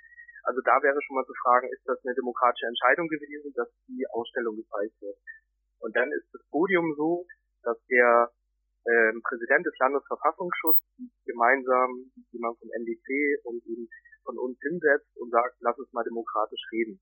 Also 0.47 0.63
da 0.63 0.79
wäre 0.79 0.95
schon 1.03 1.19
mal 1.19 1.27
zu 1.27 1.35
fragen, 1.43 1.67
ist 1.75 1.83
das 1.91 1.99
eine 2.07 2.15
demokratische 2.15 2.71
Entscheidung 2.71 3.11
gewesen, 3.11 3.51
dass 3.59 3.67
die 3.91 4.07
Ausstellung 4.15 4.55
gezeigt 4.55 4.95
wird? 5.03 5.19
Und 5.83 5.97
dann 5.99 6.07
ist 6.15 6.31
das 6.31 6.47
Podium 6.55 6.95
so, 6.95 7.27
dass 7.69 7.77
der 7.93 8.33
ähm, 8.89 9.21
Präsident 9.21 9.67
des 9.67 9.77
Landesverfassungsschutzes 9.77 10.89
gemeinsam 11.29 12.09
jemand 12.33 12.57
vom 12.59 12.71
NDC 12.73 13.45
und 13.45 13.61
ihn 13.67 13.89
von 14.25 14.39
uns 14.39 14.57
hinsetzt 14.65 15.13
und 15.21 15.29
sagt, 15.29 15.57
lass 15.61 15.77
uns 15.77 15.93
mal 15.93 16.05
demokratisch 16.05 16.65
reden. 16.73 17.01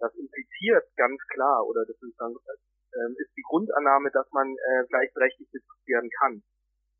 Das 0.00 0.14
impliziert 0.16 0.88
ganz 0.96 1.20
klar, 1.28 1.66
oder 1.68 1.84
das 1.84 2.00
ist, 2.00 2.16
dann, 2.16 2.32
äh, 2.32 3.12
ist 3.20 3.36
die 3.36 3.44
Grundannahme, 3.44 4.08
dass 4.10 4.30
man 4.32 4.48
äh, 4.48 4.86
gleichberechtigt 4.88 5.52
diskutieren 5.52 6.08
kann. 6.20 6.42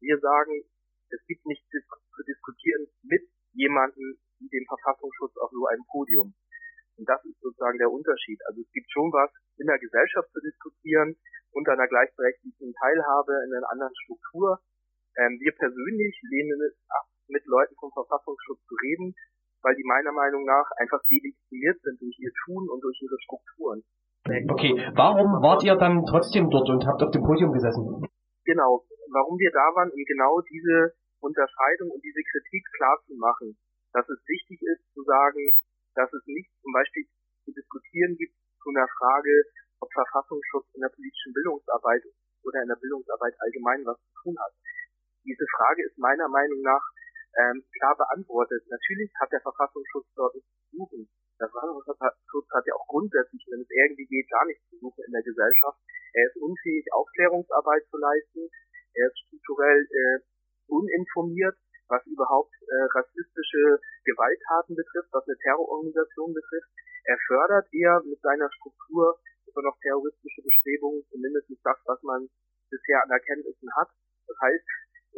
Wir 0.00 0.18
sagen, 0.18 0.68
es 1.08 1.24
gibt 1.24 1.46
nichts 1.46 1.64
zu 1.70 2.22
diskutieren 2.28 2.88
mit 3.02 3.24
jemandem 3.52 4.18
wie 4.38 4.48
dem 4.48 4.66
Verfassungsschutz 4.68 5.36
auf 5.38 5.50
so 5.50 5.66
einem 5.66 5.84
Podium. 5.88 6.34
Und 6.98 7.08
das 7.08 7.24
ist 7.24 7.40
sozusagen 7.40 7.78
der 7.78 7.90
Unterschied. 7.90 8.38
Also 8.46 8.60
es 8.60 8.70
gibt 8.72 8.90
schon 8.90 9.10
was 9.12 9.30
in 9.56 9.66
der 9.66 9.78
Gesellschaft 9.78 10.28
zu 10.32 10.40
diskutieren, 10.40 11.16
unter 11.58 11.74
einer 11.74 11.90
gleichberechtigten 11.90 12.70
Teilhabe 12.78 13.34
in 13.42 13.50
einer 13.58 13.70
anderen 13.74 13.94
Struktur. 14.06 14.62
Ähm, 15.18 15.34
wir 15.42 15.50
persönlich 15.58 16.14
lehnen 16.30 16.62
es 16.62 16.78
ab, 16.94 17.10
mit 17.26 17.42
Leuten 17.46 17.74
vom 17.82 17.90
Verfassungsschutz 17.90 18.62
zu 18.62 18.74
reden, 18.78 19.14
weil 19.66 19.74
die 19.74 19.82
meiner 19.82 20.14
Meinung 20.14 20.46
nach 20.46 20.70
einfach 20.78 21.02
delegitimiert 21.10 21.82
sind 21.82 21.98
durch 22.00 22.14
ihr 22.22 22.30
Tun 22.46 22.70
und 22.70 22.78
durch 22.78 22.98
ihre 23.02 23.18
Strukturen. 23.26 23.82
Okay, 24.54 24.72
warum 24.94 25.42
wart 25.42 25.64
ihr 25.64 25.74
dann 25.74 26.04
trotzdem 26.06 26.50
dort 26.50 26.68
und 26.70 26.86
habt 26.86 27.02
auf 27.02 27.10
dem 27.10 27.24
Podium 27.26 27.50
gesessen? 27.50 28.06
Genau, 28.44 28.84
warum 29.10 29.38
wir 29.38 29.50
da 29.50 29.66
waren, 29.74 29.90
um 29.90 30.02
genau 30.04 30.40
diese 30.46 30.94
Unterscheidung 31.18 31.90
und 31.90 32.02
diese 32.04 32.22
Kritik 32.22 32.62
klar 32.76 32.96
zu 33.06 33.16
machen, 33.16 33.58
dass 33.92 34.06
es 34.06 34.20
wichtig 34.28 34.60
ist 34.62 34.84
zu 34.94 35.02
sagen, 35.02 35.42
dass 35.94 36.12
es 36.12 36.22
nicht 36.26 36.50
zum 36.62 36.72
Beispiel 36.72 37.04
zu 37.44 37.50
diskutieren 37.50 38.14
gibt 38.14 38.36
zu 38.62 38.70
einer 38.70 38.86
Frage, 38.86 39.32
Verfassungsschutz 39.98 40.70
in 40.74 40.80
der 40.80 40.94
politischen 40.94 41.34
Bildungsarbeit 41.34 42.06
oder 42.46 42.62
in 42.62 42.70
der 42.70 42.78
Bildungsarbeit 42.78 43.34
allgemein 43.42 43.82
was 43.82 43.98
zu 43.98 44.14
tun 44.22 44.36
hat. 44.38 44.54
Diese 45.26 45.46
Frage 45.58 45.82
ist 45.82 45.98
meiner 45.98 46.28
Meinung 46.28 46.62
nach 46.62 46.84
ähm, 47.34 47.66
klar 47.74 47.96
beantwortet. 47.98 48.62
Natürlich 48.70 49.10
hat 49.18 49.32
der 49.32 49.42
Verfassungsschutz 49.42 50.06
dort 50.14 50.34
nichts 50.34 50.48
zu 50.70 50.76
suchen. 50.78 51.10
Der 51.38 51.48
Verfassungsschutz 51.50 52.48
hat 52.50 52.66
ja 52.66 52.74
auch 52.74 52.86
grundsätzlich, 52.86 53.42
wenn 53.50 53.62
es 53.62 53.70
irgendwie 53.70 54.06
geht, 54.06 54.30
gar 54.30 54.46
nichts 54.46 54.62
zu 54.70 54.78
suchen 54.78 55.04
in 55.06 55.12
der 55.12 55.22
Gesellschaft. 55.22 55.78
Er 56.14 56.26
ist 56.26 56.38
unfähig, 56.38 56.86
Aufklärungsarbeit 56.92 57.84
zu 57.90 57.98
leisten. 57.98 58.48
Er 58.94 59.06
ist 59.06 59.18
strukturell 59.26 59.82
äh, 59.82 60.18
uninformiert, 60.66 61.56
was 61.88 62.04
überhaupt 62.06 62.54
äh, 62.62 62.86
rassistische 62.94 63.80
Gewalttaten 64.04 64.74
betrifft, 64.74 65.10
was 65.12 65.26
eine 65.26 65.38
Terrororganisation 65.38 66.34
betrifft. 66.34 66.70
Er 67.04 67.18
fördert 67.26 67.66
eher 67.72 68.02
mit 68.04 68.20
seiner 68.20 68.50
Struktur 68.52 69.17
immer 69.58 69.74
noch 69.74 69.78
terroristische 69.82 70.42
Bestrebungen, 70.42 71.02
zumindest 71.10 71.50
das, 71.50 71.78
was 71.86 72.02
man 72.02 72.30
bisher 72.70 73.02
an 73.02 73.10
Erkenntnissen 73.10 73.68
hat. 73.74 73.90
Das 74.26 74.38
heißt, 74.38 74.64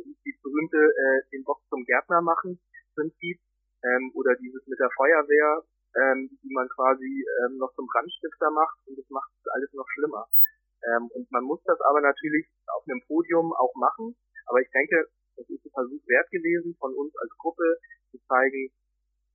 die 0.01 0.35
berühmte 0.41 0.81
äh, 0.81 1.21
den 1.29 1.45
Bock 1.45 1.61
zum 1.69 1.85
Gärtner 1.85 2.23
machen 2.23 2.57
Prinzip 2.95 3.37
ähm, 3.85 4.13
oder 4.15 4.35
dieses 4.37 4.67
mit 4.67 4.79
der 4.79 4.91
Feuerwehr, 4.97 5.65
ähm, 5.97 6.31
die 6.41 6.53
man 6.53 6.69
quasi 6.69 7.25
ähm, 7.45 7.59
noch 7.59 7.73
zum 7.75 7.87
Brandstifter 7.87 8.51
macht 8.51 8.81
und 8.87 8.97
das 8.97 9.09
macht 9.11 9.31
alles 9.53 9.73
noch 9.73 9.87
schlimmer. 9.93 10.25
Ähm, 10.89 11.11
und 11.13 11.31
man 11.31 11.45
muss 11.45 11.61
das 11.65 11.81
aber 11.81 12.01
natürlich 12.01 12.49
auf 12.73 12.85
einem 12.89 13.03
Podium 13.07 13.53
auch 13.53 13.75
machen. 13.77 14.17
Aber 14.47 14.61
ich 14.61 14.71
denke, 14.71 15.09
es 15.37 15.49
ist 15.51 15.65
ein 15.65 15.73
Versuch 15.73 16.03
wert 16.09 16.31
gewesen, 16.31 16.77
von 16.79 16.95
uns 16.95 17.13
als 17.21 17.31
Gruppe 17.37 17.77
zu 18.11 18.19
zeigen, 18.27 18.73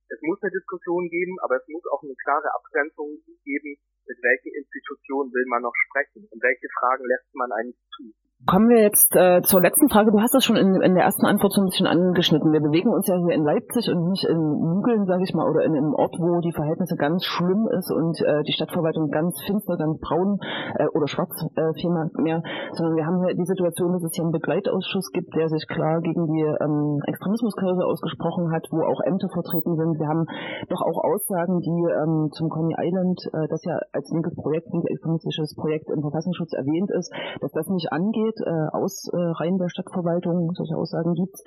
es 0.08 0.20
muss 0.22 0.42
eine 0.42 0.52
Diskussion 0.52 1.08
geben, 1.08 1.36
aber 1.42 1.56
es 1.56 1.66
muss 1.68 1.82
auch 1.90 2.02
eine 2.02 2.14
klare 2.14 2.52
Abgrenzung 2.54 3.18
geben, 3.44 3.76
mit 4.06 4.18
welchen 4.22 4.54
Institutionen 4.54 5.32
will 5.32 5.46
man 5.48 5.62
noch 5.62 5.74
sprechen 5.88 6.28
und 6.30 6.42
welche 6.42 6.68
Fragen 6.78 7.04
lässt 7.04 7.34
man 7.34 7.50
eigentlich 7.52 7.82
zu. 7.90 8.14
Kommen 8.44 8.68
wir 8.68 8.84
jetzt 8.84 9.16
äh, 9.16 9.40
zur 9.42 9.64
letzten 9.64 9.88
Frage. 9.88 10.12
Du 10.12 10.20
hast 10.20 10.30
das 10.30 10.44
schon 10.44 10.60
in, 10.60 10.76
in 10.84 10.94
der 10.94 11.02
ersten 11.02 11.24
Antwort 11.24 11.56
so 11.56 11.64
ein 11.64 11.72
bisschen 11.72 11.88
angeschnitten. 11.88 12.52
Wir 12.52 12.60
bewegen 12.60 12.92
uns 12.92 13.08
ja 13.08 13.16
hier 13.16 13.34
in 13.34 13.42
Leipzig 13.42 13.88
und 13.88 14.12
nicht 14.12 14.22
in 14.28 14.36
Mügeln, 14.36 15.08
sage 15.08 15.24
ich 15.24 15.32
mal, 15.32 15.48
oder 15.48 15.64
in 15.64 15.74
einem 15.74 15.96
Ort, 15.96 16.14
wo 16.20 16.38
die 16.44 16.52
Verhältnisse 16.52 16.94
ganz 16.94 17.24
schlimm 17.24 17.66
ist 17.72 17.90
und 17.90 18.14
äh, 18.22 18.44
die 18.46 18.52
Stadtverwaltung 18.52 19.08
ganz 19.08 19.40
finster, 19.42 19.80
ganz 19.80 19.98
braun 19.98 20.38
äh, 20.78 20.86
oder 20.94 21.08
schwarz 21.08 21.32
äh, 21.56 21.72
vielmehr 21.80 22.12
mehr, 22.22 22.44
sondern 22.76 22.94
wir 22.94 23.06
haben 23.08 23.24
hier 23.24 23.34
die 23.34 23.48
Situation, 23.48 23.96
dass 23.96 24.04
es 24.04 24.14
hier 24.14 24.22
einen 24.22 24.36
Begleitausschuss 24.36 25.10
gibt, 25.10 25.34
der 25.34 25.48
sich 25.48 25.66
klar 25.66 25.98
gegen 26.04 26.28
die 26.28 26.44
ähm, 26.44 27.00
Extremismuskurse 27.08 27.82
ausgesprochen 27.82 28.52
hat, 28.52 28.68
wo 28.70 28.84
auch 28.84 29.00
Ämter 29.08 29.32
vertreten 29.32 29.74
sind. 29.74 29.98
Wir 29.98 30.06
haben 30.06 30.28
doch 30.68 30.84
auch 30.86 31.02
Aussagen, 31.02 31.64
die 31.64 31.82
ähm, 31.88 32.28
zum 32.36 32.46
Coney 32.52 32.76
Island, 32.78 33.16
äh, 33.32 33.48
das 33.48 33.64
ja 33.64 33.80
als 33.96 34.06
linkes 34.12 34.36
Projekt, 34.36 34.70
linkes 34.70 34.92
extremistisches 34.92 35.56
Projekt 35.56 35.90
im 35.90 36.04
Verfassungsschutz 36.04 36.52
erwähnt 36.52 36.92
ist, 36.94 37.10
dass 37.40 37.50
das 37.50 37.66
nicht 37.74 37.90
angeht 37.90 38.25
geht, 38.26 38.42
äh, 38.42 38.66
aus 38.74 39.06
äh, 39.12 39.16
Reihen 39.38 39.58
der 39.58 39.68
Stadtverwaltung 39.70 40.50
solche 40.54 40.76
Aussagen 40.76 41.14
gibt. 41.14 41.38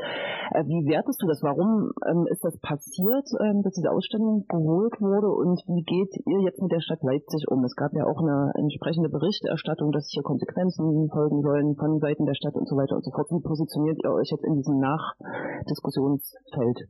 Äh, 0.55 0.63
wie 0.63 0.87
wertest 0.87 1.21
du 1.21 1.27
das? 1.27 1.43
Warum 1.43 1.91
ähm, 2.07 2.25
ist 2.31 2.43
das 2.43 2.57
passiert, 2.63 3.27
ähm, 3.43 3.61
dass 3.63 3.75
diese 3.75 3.91
Ausstellung 3.91 4.47
geholt 4.47 4.95
wurde 5.03 5.27
und 5.27 5.59
wie 5.67 5.83
geht 5.83 6.15
ihr 6.23 6.39
jetzt 6.47 6.61
mit 6.61 6.71
der 6.71 6.81
Stadt 6.81 7.03
Leipzig 7.03 7.43
um? 7.51 7.63
Es 7.67 7.75
gab 7.75 7.91
ja 7.93 8.07
auch 8.07 8.23
eine 8.23 8.53
entsprechende 8.55 9.09
Berichterstattung, 9.09 9.91
dass 9.91 10.07
hier 10.07 10.23
Konsequenzen 10.23 11.09
folgen 11.11 11.41
sollen 11.43 11.75
von 11.75 11.99
Seiten 11.99 12.25
der 12.25 12.35
Stadt 12.35 12.55
und 12.55 12.67
so 12.67 12.77
weiter 12.79 12.95
und 12.95 13.03
so 13.03 13.11
fort. 13.11 13.27
Wie 13.29 13.43
positioniert 13.43 13.99
ihr 14.03 14.13
euch 14.15 14.31
jetzt 14.31 14.45
in 14.45 14.55
diesem 14.55 14.79
Nachdiskussionsfeld? 14.79 16.87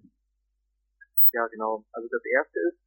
Ja, 1.33 1.45
genau. 1.49 1.83
Also 1.93 2.07
das 2.09 2.25
erste 2.25 2.59
ist, 2.69 2.79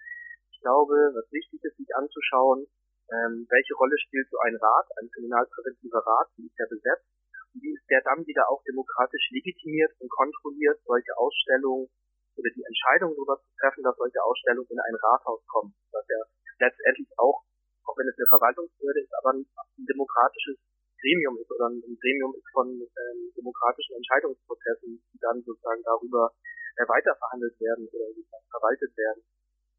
ich 0.51 0.61
glaube, 0.62 0.95
was 1.15 1.31
wichtig 1.31 1.62
ist, 1.62 1.77
sich 1.77 1.91
anzuschauen, 1.95 2.67
ähm, 3.12 3.44
welche 3.44 3.75
Rolle 3.77 3.96
spielt 4.01 4.29
so 4.33 4.38
ein 4.40 4.57
Rat, 4.57 4.88
ein 4.96 5.09
kriminalpräventiver 5.12 6.01
Rat, 6.01 6.29
wie 6.37 6.48
ist 6.48 6.57
der 6.57 6.68
besetzt, 6.72 7.09
und 7.53 7.61
wie 7.61 7.77
ist 7.77 7.85
der 7.92 8.01
dann 8.01 8.25
wieder 8.25 8.48
auch 8.48 8.64
demokratisch 8.64 9.29
legitimiert 9.31 9.92
und 10.01 10.09
kontrolliert, 10.09 10.81
solche 10.88 11.12
Ausstellungen 11.20 11.92
oder 12.37 12.48
die 12.48 12.64
Entscheidung 12.64 13.12
darüber 13.12 13.37
zu 13.37 13.53
treffen, 13.61 13.85
dass 13.85 13.96
solche 14.01 14.22
Ausstellungen 14.25 14.72
in 14.72 14.81
ein 14.81 14.96
Rathaus 14.96 15.44
kommen, 15.44 15.77
dass 15.92 16.09
er 16.09 16.25
letztendlich 16.64 17.12
auch, 17.20 17.44
auch 17.85 17.96
wenn 18.01 18.09
es 18.09 18.16
eine 18.16 18.33
Verwaltungsbehörde 18.33 19.05
ist, 19.05 19.12
aber 19.20 19.37
ein, 19.37 19.44
ein 19.44 19.85
demokratisches 19.85 20.57
Gremium 20.96 21.37
ist 21.37 21.51
oder 21.53 21.68
ein 21.68 21.83
Gremium 21.83 22.33
ist 22.33 22.48
von 22.57 22.68
ähm, 22.72 23.20
demokratischen 23.37 24.01
Entscheidungsprozessen, 24.01 25.03
die 25.12 25.20
dann 25.20 25.42
sozusagen 25.44 25.83
darüber 25.85 26.33
äh, 26.81 26.88
weiterverhandelt 26.88 27.59
werden 27.61 27.85
oder 27.92 28.09
verwaltet 28.48 28.96
werden. 28.96 29.20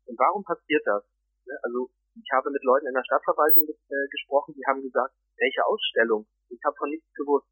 Und 0.06 0.20
warum 0.20 0.44
passiert 0.44 0.84
das? 0.86 1.02
Ne? 1.48 1.58
Also 1.64 1.90
ich 2.16 2.30
habe 2.32 2.50
mit 2.52 2.64
Leuten 2.64 2.88
in 2.88 2.94
der 2.94 3.04
Stadtverwaltung 3.04 3.66
äh, 3.66 4.08
gesprochen, 4.10 4.54
die 4.54 4.66
haben 4.68 4.82
gesagt, 4.82 5.14
welche 5.38 5.66
Ausstellung? 5.66 6.28
Ich 6.50 6.62
habe 6.64 6.76
von 6.78 6.90
nichts 6.90 7.10
gewusst. 7.14 7.50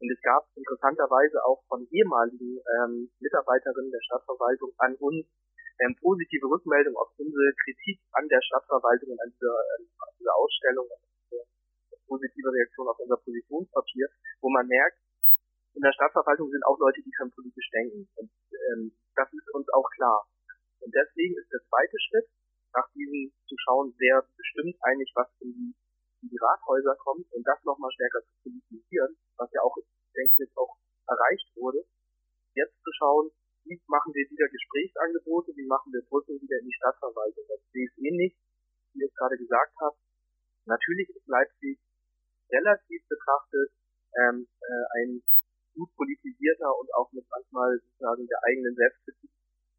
Und 0.00 0.10
es 0.10 0.20
gab 0.22 0.48
interessanterweise 0.56 1.38
auch 1.44 1.62
von 1.68 1.86
ehemaligen 1.90 2.58
ähm, 2.58 3.12
Mitarbeiterinnen 3.20 3.92
der 3.92 4.02
Stadtverwaltung 4.02 4.72
an 4.78 4.96
uns 4.98 5.26
ähm, 5.78 5.94
positive 6.00 6.46
Rückmeldung 6.48 6.96
auf 6.96 7.12
unsere 7.18 7.52
Kritik 7.62 8.00
an 8.12 8.26
der 8.26 8.40
Stadtverwaltung 8.42 9.14
und 9.14 9.20
an 9.20 9.30
dieser, 9.30 9.54
äh, 9.54 9.84
an 9.84 10.12
dieser 10.18 10.34
Ausstellung, 10.34 10.88
positive 12.08 12.50
Reaktion 12.52 12.88
auf 12.88 12.98
unser 12.98 13.16
Positionspapier, 13.16 14.06
wo 14.40 14.50
man 14.50 14.66
merkt, 14.66 14.98
in 15.72 15.80
der 15.80 15.92
Stadtverwaltung 15.92 16.50
sind 16.50 16.64
auch 16.66 16.78
Leute, 16.78 17.00
die 17.00 17.12
schon 17.16 17.32
politisch 17.32 17.70
denken. 17.72 18.08
Und 18.16 18.28
ähm, 18.52 18.92
das 19.16 19.32
ist 19.32 19.48
uns 19.54 19.68
auch 19.72 19.88
klar. 19.96 20.20
Und 20.80 20.92
deswegen 20.92 21.38
ist 21.38 21.48
der 21.48 21.64
zweite 21.64 21.96
Schritt, 21.96 22.28
nach 22.74 22.88
diesem 22.94 23.32
zu 23.46 23.56
schauen, 23.64 23.94
wer 23.98 24.24
bestimmt 24.36 24.76
eigentlich, 24.82 25.12
was 25.14 25.28
in 25.40 25.52
die, 25.52 25.72
in 26.22 26.28
die 26.28 26.40
Rathäuser 26.40 26.96
kommt 26.96 27.30
und 27.32 27.42
das 27.46 27.62
nochmal 27.64 27.92
stärker 27.92 28.20
zu 28.24 28.32
politisieren, 28.42 29.16
was 29.36 29.50
ja 29.52 29.60
auch, 29.62 29.76
denke 30.16 30.32
ich, 30.32 30.38
jetzt 30.38 30.56
auch 30.56 30.76
erreicht 31.08 31.48
wurde, 31.56 31.84
jetzt 32.54 32.76
zu 32.82 32.90
schauen, 32.96 33.30
wie 33.64 33.80
machen 33.86 34.12
wir 34.14 34.26
wieder 34.28 34.48
Gesprächsangebote, 34.48 35.52
wie 35.54 35.66
machen 35.66 35.92
wir 35.92 36.02
Brücken 36.02 36.40
wieder 36.40 36.58
in 36.58 36.66
die 36.66 36.74
Stadtverwaltung. 36.74 37.44
Das 37.48 37.60
sehe 37.70 37.86
ich 37.86 37.94
ähnlich, 37.98 38.34
wie 38.94 39.04
ich 39.04 39.10
es 39.10 39.14
gerade 39.14 39.38
gesagt 39.38 39.74
habe. 39.80 39.96
Natürlich 40.66 41.08
ist 41.10 41.26
Leipzig 41.28 41.78
relativ 42.50 43.00
betrachtet 43.08 43.70
ähm, 44.18 44.48
äh, 44.60 44.84
ein 44.98 45.22
gut 45.74 45.94
politisierter 45.96 46.68
und 46.78 46.92
auch 46.94 47.10
mit 47.12 47.24
manchmal 47.30 47.78
sozusagen 47.80 48.26
der 48.26 48.38
eigenen 48.44 48.74
Selbstkritik 48.74 49.30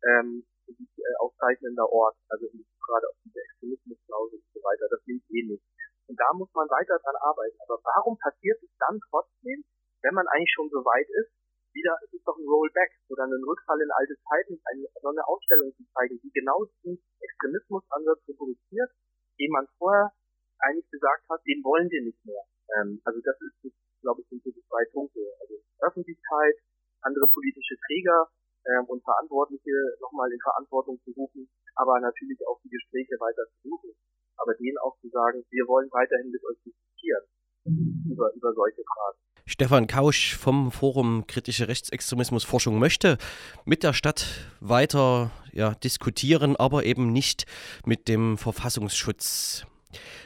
ähm, 0.09 0.45
äh, 0.67 1.15
auszeichnender 1.19 1.87
Ort, 1.91 2.17
also 2.29 2.47
gerade 2.93 3.09
auf 3.09 3.17
diese 3.25 3.41
Extremismusklausel 3.41 4.37
und 4.37 4.53
so 4.53 4.61
weiter, 4.61 4.85
das 4.85 5.01
liegt 5.09 5.25
eh 5.33 5.43
nicht. 5.49 5.65
Und 6.05 6.15
da 6.19 6.29
muss 6.37 6.53
man 6.53 6.69
weiter 6.69 7.01
dran 7.01 7.17
arbeiten. 7.17 7.57
Aber 7.65 7.81
warum 7.81 8.13
passiert 8.21 8.61
es 8.61 8.69
dann 8.77 9.01
trotzdem, 9.09 9.65
wenn 10.05 10.13
man 10.13 10.29
eigentlich 10.29 10.53
schon 10.53 10.69
so 10.69 10.85
weit 10.85 11.09
ist, 11.09 11.33
wieder, 11.73 11.97
es 12.05 12.13
ist 12.13 12.27
doch 12.27 12.37
ein 12.37 12.45
Rollback 12.45 12.93
oder 13.09 13.25
ein 13.25 13.33
Rückfall 13.49 13.81
in 13.81 13.89
alte 13.89 14.13
Zeiten, 14.29 14.61
eine, 14.69 14.85
eine 14.93 15.25
Ausstellung 15.25 15.73
zu 15.73 15.81
zeigen, 15.89 16.21
die 16.21 16.29
genau 16.29 16.69
diesen 16.69 17.01
Extremismusansatz 17.17 18.21
reproduziert, 18.29 18.93
den 19.41 19.49
man 19.49 19.65
vorher 19.81 20.13
eigentlich 20.61 20.85
gesagt 20.91 21.25
hat, 21.25 21.41
den 21.49 21.63
wollen 21.65 21.89
wir 21.89 22.03
nicht 22.03 22.21
mehr. 22.25 22.45
Ähm, 22.77 23.01
also 23.03 23.17
das 23.25 23.41
ist, 23.41 23.73
glaube 24.05 24.21
ich, 24.21 24.29
sind 24.29 24.43
so 24.43 24.51
die 24.53 24.61
zwei 24.69 24.85
Punkte. 24.93 25.19
Also 25.41 25.57
Öffentlichkeit, 25.81 26.61
andere 27.01 27.25
politische 27.33 27.75
Träger 27.89 28.29
ähm, 28.67 28.85
und 28.87 29.03
Verantwortliche 29.03 29.97
nochmal 29.99 30.31
in 30.31 30.39
Verantwortung 30.39 30.99
zu 31.03 31.11
rufen, 31.11 31.49
aber 31.75 31.99
natürlich 31.99 32.39
auch 32.47 32.59
die 32.63 32.69
Gespräche 32.69 33.15
weiter 33.19 33.43
zu 33.61 33.69
suchen. 33.69 33.91
Aber 34.37 34.53
denen 34.55 34.77
auch 34.79 34.97
zu 34.99 35.09
sagen, 35.09 35.45
wir 35.49 35.67
wollen 35.67 35.89
weiterhin 35.91 36.31
mit 36.31 36.41
euch 36.43 36.57
diskutieren 36.65 37.23
über, 37.65 38.31
über 38.33 38.53
solche 38.53 38.83
Fragen. 38.83 39.17
Stefan 39.45 39.87
Kausch 39.87 40.35
vom 40.37 40.71
Forum 40.71 41.27
Kritische 41.27 41.67
Rechtsextremismusforschung 41.67 42.79
möchte 42.79 43.17
mit 43.65 43.83
der 43.83 43.93
Stadt 43.93 44.25
weiter 44.61 45.31
ja, 45.51 45.75
diskutieren, 45.75 46.55
aber 46.55 46.85
eben 46.85 47.11
nicht 47.11 47.45
mit 47.85 48.07
dem 48.07 48.37
Verfassungsschutz. 48.37 49.65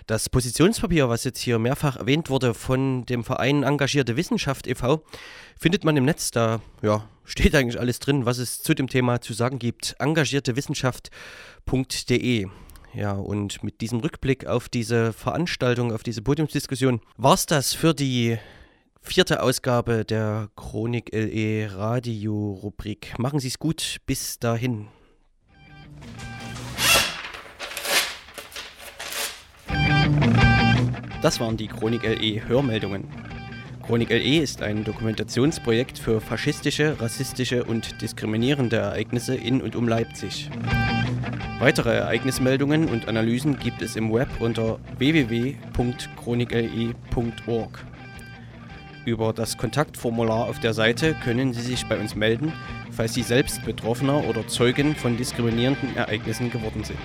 Das 0.06 0.30
Positionspapier, 0.30 1.10
was 1.10 1.23
jetzt 1.23 1.39
hier 1.39 1.58
mehrfach 1.60 1.95
erwähnt 1.97 2.30
wurde, 2.30 2.53
von 2.53 3.06
dem 3.06 3.23
Verein 3.23 3.63
Engagierte 3.63 4.17
Wissenschaft 4.17 4.67
e.V., 4.67 5.03
findet 5.60 5.84
man 5.84 5.97
im 5.97 6.06
Netz. 6.06 6.30
Da 6.32 6.62
ja, 6.82 7.08
steht 7.23 7.56
eigentlich 7.56 7.80
alles 7.80 7.99
drin, 7.99 8.25
was 8.25 8.38
es 8.38 8.62
zu 8.62 8.73
dem 8.73 8.88
Thema 8.88 9.21
zu 9.21 9.34
sagen 9.34 9.60
gibt. 9.60 9.95
Engagiertewissenschaft.de. 9.99 12.47
Ja, 12.93 13.12
und 13.13 13.63
mit 13.63 13.82
diesem 13.82 13.99
Rückblick 13.99 14.47
auf 14.47 14.69
diese 14.69 15.12
Veranstaltung, 15.13 15.93
auf 15.93 16.03
diese 16.03 16.21
Podiumsdiskussion, 16.21 17.01
war 17.17 17.36
es 17.36 17.45
das 17.45 17.73
für 17.73 17.93
die 17.93 18.38
vierte 19.01 19.43
Ausgabe 19.43 20.03
der 20.03 20.49
Chronik 20.56 21.13
LE 21.13 21.69
Radio 21.75 22.53
Rubrik. 22.53 23.19
Machen 23.19 23.39
Sie 23.39 23.49
es 23.49 23.60
gut, 23.60 23.97
bis 24.06 24.39
dahin. 24.39 24.88
Das 31.21 31.39
waren 31.39 31.58
die 31.58 31.67
Chronik 31.67 32.03
LE 32.03 32.47
Hörmeldungen. 32.47 33.06
Chronik 33.86 34.10
LE 34.10 34.39
ist 34.39 34.62
ein 34.62 34.84
Dokumentationsprojekt 34.84 35.97
für 35.97 36.21
faschistische, 36.21 36.99
rassistische 36.99 37.63
und 37.63 38.01
diskriminierende 38.01 38.75
Ereignisse 38.75 39.34
in 39.34 39.62
und 39.62 39.75
um 39.75 39.88
Leipzig. 39.88 40.49
Weitere 41.60 41.95
Ereignismeldungen 41.95 42.88
und 42.88 43.08
Analysen 43.08 43.58
gibt 43.58 43.82
es 43.82 43.95
im 43.95 44.13
Web 44.13 44.27
unter 44.39 44.77
www.chronikle.org. 44.99 47.86
Über 49.06 49.34
das 49.34 49.58
Kontaktformular 49.58 50.49
auf 50.49 50.60
der 50.60 50.73
Seite 50.73 51.15
können 51.23 51.53
Sie 51.53 51.62
sich 51.62 51.88
bei 51.88 51.97
uns 51.97 52.13
melden, 52.13 52.53
falls 52.91 53.15
Sie 53.15 53.23
selbst 53.23 53.65
Betroffener 53.65 54.27
oder 54.27 54.45
Zeugen 54.47 54.95
von 54.95 55.17
diskriminierenden 55.17 55.95
Ereignissen 55.95 56.51
geworden 56.51 56.84
sind. 56.84 56.99